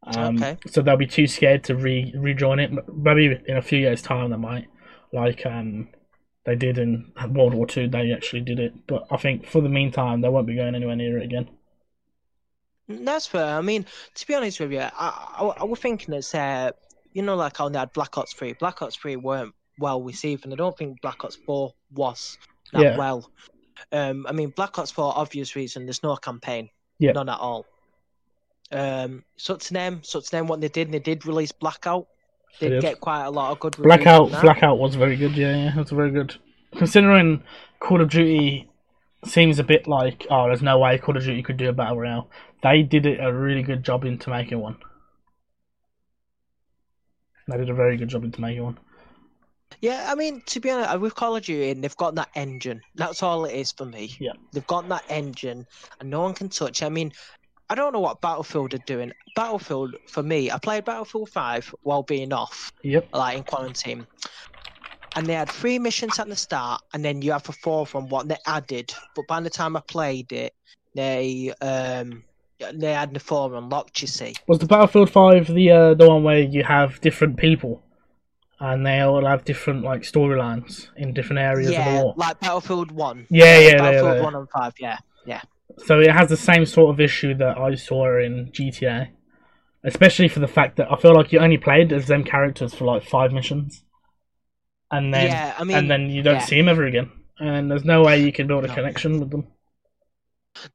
[0.05, 0.59] Um, Okay.
[0.67, 2.71] So they'll be too scared to re rejoin it.
[2.95, 4.67] Maybe in a few years' time they might,
[5.13, 5.89] like um,
[6.49, 7.89] they did in World War Two.
[7.89, 10.97] They actually did it, but I think for the meantime they won't be going anywhere
[10.97, 11.47] near it again.
[12.89, 13.45] That's fair.
[13.45, 13.85] I mean,
[14.15, 16.71] to be honest with you, I, I, I was thinking it's uh,
[17.13, 18.55] you know, like how they had Black Ops Three.
[18.55, 22.39] Black Ops Three weren't well received, and I don't think Black Ops Four was
[22.73, 22.97] that Yeah.
[22.97, 23.31] well.
[23.93, 27.13] Um, I mean, Black Ops Four, obvious reason, there's no campaign, Yeah.
[27.13, 27.67] none at all.
[28.73, 32.07] Um, such name, such them, what they did, they did release Blackout.
[32.61, 34.31] Did get quite a lot of good Blackout.
[34.31, 35.37] Blackout was very good.
[35.37, 36.35] Yeah, yeah, was very good.
[36.77, 37.43] Considering
[37.81, 38.69] Call of Duty
[39.25, 41.99] seems a bit like, oh, there's no way Call of Duty could do a battle
[41.99, 42.31] royale.
[42.63, 44.77] They did it a really good job into making one.
[47.47, 48.79] They did a very good job into making one.
[49.81, 52.81] Yeah, I mean, to be honest, with Call of Duty, they've got that engine.
[52.97, 54.17] That's all it is for me.
[54.19, 54.33] Yeah.
[54.53, 55.67] They've got that engine,
[56.01, 56.83] and no one can touch.
[56.83, 56.87] it.
[56.87, 57.13] I mean,
[57.71, 59.13] I don't know what Battlefield are doing.
[59.37, 63.09] Battlefield, for me, I played Battlefield 5 while being off, Yep.
[63.13, 64.07] like in quarantine.
[65.17, 68.09] And they had three missions at the start, and then you have a fourth one,
[68.09, 68.95] what they added.
[69.15, 70.55] But by the time I played it,
[70.95, 72.25] they um
[72.75, 74.35] they had the four unlocked, you see.
[74.47, 77.83] Was the Battlefield Five the uh, the one where you have different people,
[78.61, 82.15] and they all have different like storylines in different areas of the Yeah, war?
[82.17, 83.27] like Battlefield 1.
[83.31, 85.41] Yeah, yeah, Battlefield yeah, 1 and 5, Yeah, yeah.
[85.79, 89.09] So it has the same sort of issue that I saw in GTA.
[89.85, 92.85] especially for the fact that I feel like you only played as them characters for
[92.85, 93.83] like five missions,
[94.91, 96.43] and then yeah, I mean, and then you don't yeah.
[96.43, 98.75] see them ever again, and there's no way you can build a No.
[98.75, 99.47] connection with them.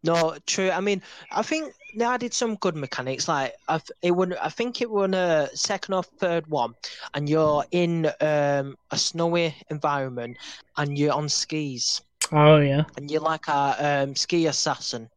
[0.04, 0.70] No, true.
[0.72, 1.02] I mean,
[1.32, 3.28] I think they added some good mechanics.
[3.28, 6.76] Like, I it would, I think it was a second or third one,
[7.14, 10.38] and you're in um, a snowy environment,
[10.78, 12.02] and you're on skis,
[12.32, 15.10] Oh yeah, and you're like a um, ski assassin.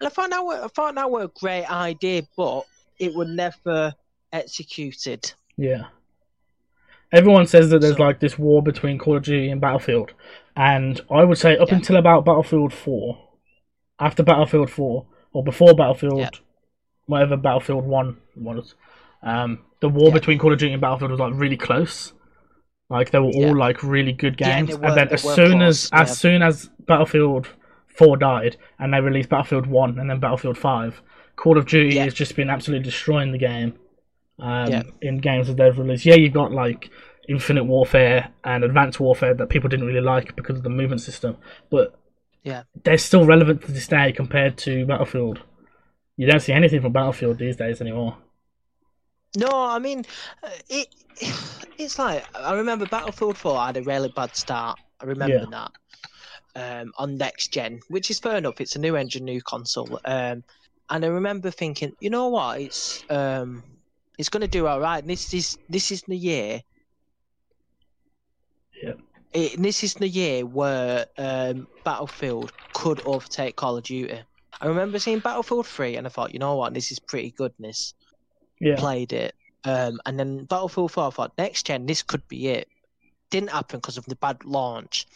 [0.00, 2.64] And I found that were, I thought that were a great idea, but
[2.98, 3.94] it was never
[4.32, 5.32] executed.
[5.56, 5.84] yeah.
[7.10, 10.12] Everyone says that there's So- like this war between Call of Duty and Battlefield,
[10.56, 11.76] and I would say up Yeah.
[11.76, 13.18] until about Battlefield Four,
[13.98, 16.28] after Battlefield Four or before Battlefield, Yeah.
[17.06, 18.74] whatever Battlefield One was,
[19.22, 20.14] um, the war Yeah.
[20.14, 22.12] between Call of Duty and Battlefield was like really close.
[22.90, 25.90] Like they were all like really good games, they and were- then as soon close,
[25.92, 27.48] as as soon as Battlefield
[27.86, 31.02] Four died and they released Battlefield One and then Battlefield Five,
[31.36, 32.04] Call of Duty Yeah.
[32.04, 33.74] has just been absolutely destroying the game.
[34.38, 34.82] Um, Yeah.
[35.02, 36.90] in games that they've released, yeah, you've got like
[37.28, 41.36] Infinite Warfare and Advanced Warfare that people didn't really like because of the movement system,
[41.70, 41.94] but
[42.44, 42.62] Yeah.
[42.84, 45.40] they're still relevant to this day compared to Battlefield.
[46.16, 48.16] You don't see anything from Battlefield these days anymore.
[49.36, 50.04] No, I mean,
[50.42, 50.88] uh, it.
[51.78, 54.78] It's like I remember Battlefield Four had a really bad start.
[55.00, 55.70] I remember that
[56.56, 58.60] um, on next gen, which is fair enough.
[58.60, 60.44] It's a new engine, new console, um,
[60.90, 63.64] and I remember thinking, you know what, it's um,
[64.18, 65.06] it's going to do all right.
[65.06, 66.62] This is this is the year.
[68.82, 68.94] Yeah.
[69.32, 74.22] It, this is the year where um, Battlefield could overtake Call of Duty.
[74.60, 77.94] I remember seeing Battlefield 3 and I thought, you know what, this is pretty goodness
[78.60, 79.34] Yeah, played it.
[79.64, 82.68] Um, and then Battlefield 4, I thought, next gen, this could be it.
[83.30, 85.06] Didn't happen because of the bad launch.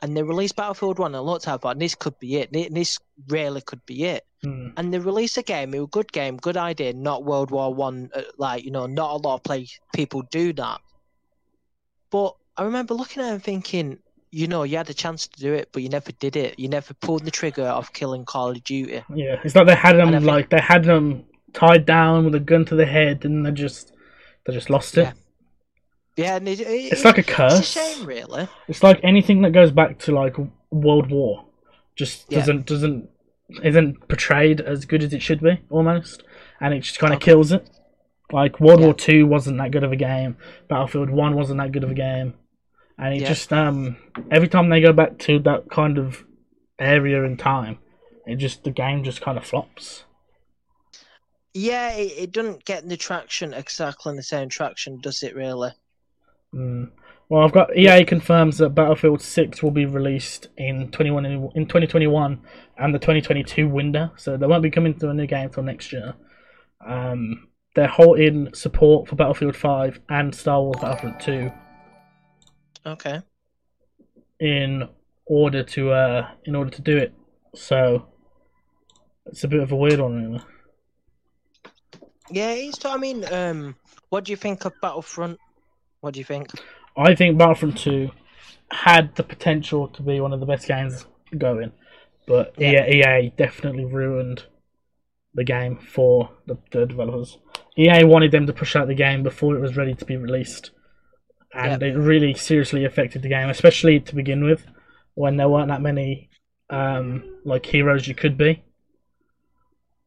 [0.00, 2.36] And they released Battlefield 1, and I looked at it, I thought, this could be
[2.36, 2.52] it.
[2.52, 4.24] This really could be it.
[4.42, 4.68] Hmm.
[4.76, 7.74] And they released a game, it was a good game, good idea, not World War
[7.74, 8.10] One.
[8.14, 10.80] Uh, like, you know, not a lot of play people do that.
[12.10, 13.98] But I remember looking at it and thinking,
[14.30, 16.58] you know, you had a chance to do it, but you never did it.
[16.58, 19.02] You never pulled the trigger of killing Call of Duty.
[19.14, 19.40] yeah.
[19.42, 22.64] It's like they had them think- like they had them tied down with a gun
[22.66, 23.92] to the head, and they just
[24.46, 25.02] they just lost it.
[25.02, 25.12] Yeah.
[26.16, 27.60] Yeah, and it, it, It's like a curse.
[27.60, 28.48] it's a shame, really.
[28.66, 30.34] It's like anything that goes back to like
[30.70, 31.44] World War,
[31.96, 33.08] just doesn't doesn't
[33.62, 36.24] isn't portrayed as good as it should be almost,
[36.60, 37.26] and it just kind of Okay.
[37.32, 37.68] kills it.
[38.32, 38.86] Like World Yeah.
[38.86, 40.36] War Two wasn't that good of a game.
[40.68, 42.34] Battlefield One wasn't that good of a game,
[42.98, 43.28] and it Yeah.
[43.28, 43.96] just um
[44.30, 46.24] every time they go back to that kind of
[46.80, 47.78] area in time,
[48.26, 50.04] it just the game just kind of flops.
[51.58, 55.34] Yeah, it, it doesn't get the traction exactly in the same traction, does it?
[55.34, 55.72] Really?
[56.54, 56.92] Mm.
[57.28, 62.40] Well, I've got EA confirms that Battlefield 6 will be released in 21 in 2021
[62.78, 65.92] and the 2022 window, so they won't be coming to a new game until next
[65.92, 66.14] year.
[66.86, 71.50] Um, they're halting support for Battlefield 5 and Star Wars Battlefront 2
[72.86, 73.20] Okay.
[74.38, 74.88] in
[75.26, 77.12] order to uh in order to do it.
[77.56, 78.06] So
[79.26, 80.44] it's a bit of a weird one, really.
[82.30, 82.84] Yeah, it's.
[82.84, 83.74] I mean, um,
[84.10, 85.38] what do you think of Battlefront?
[86.00, 86.50] What do you think?
[86.96, 88.10] I think Battlefront 2
[88.70, 91.06] had the potential to be one of the best games
[91.36, 91.72] going,
[92.26, 92.86] but Yeah.
[92.86, 94.44] EA, EA definitely ruined
[95.34, 97.38] the game for the, the developers.
[97.76, 100.70] EA wanted them to push out the game before it was ready to be released,
[101.54, 104.66] and it really seriously affected the game, especially to begin with,
[105.14, 106.28] when there weren't that many
[106.70, 108.62] um, like heroes you could be.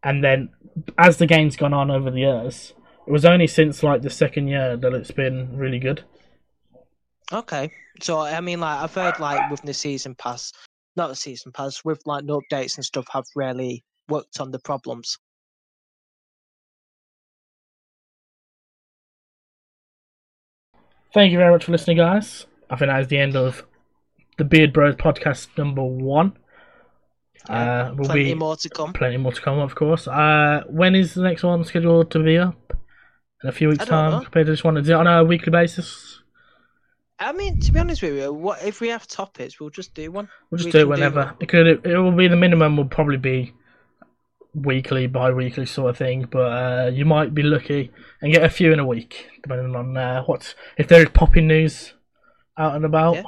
[0.04, 0.49] And then,
[0.97, 2.74] as the game's gone on over the years,
[3.06, 6.04] it was only since like the second year that it's been really good.
[7.32, 7.72] Okay,
[8.02, 10.52] so I mean, like I've heard, like with the season pass,
[10.95, 14.60] not the season pass, with like the updates and stuff, have really worked on the
[14.60, 15.18] problems.
[21.14, 22.45] Thank you very much for listening, guys.
[22.70, 23.66] I think that is the end of
[24.38, 26.38] the Beard Bros podcast number one.
[27.49, 28.93] Uh, we'll Plenty be more to come.
[28.93, 30.07] plenty more to come, of course.
[30.07, 32.73] Uh, when is the next one scheduled to be up?
[33.43, 34.21] In a few weeks' time, know.
[34.21, 34.77] compared to this one.
[34.77, 36.19] Is it on a weekly basis?
[37.17, 39.59] I mean, to be honest with you, what if we have topics?
[39.59, 40.29] We'll just do one.
[40.49, 41.25] We'll just We do it do whenever.
[41.25, 41.35] one.
[41.39, 41.65] it could.
[41.67, 42.77] It, it will be the minimum.
[42.77, 43.53] Will probably be
[44.53, 46.27] weekly, bi-weekly sort of thing.
[46.29, 49.97] But uh, you might be lucky and get a few in a week, depending on
[49.97, 51.93] uh, what if there is popping news
[52.57, 53.15] out and about.
[53.15, 53.23] Yeah.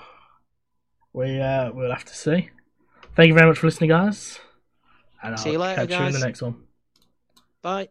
[1.13, 2.49] We uh, we'll have to see.
[3.15, 4.39] Thank you very much for listening, guys.
[5.21, 6.63] And See I'll you later, catch you in the next one.
[7.61, 7.89] Bye.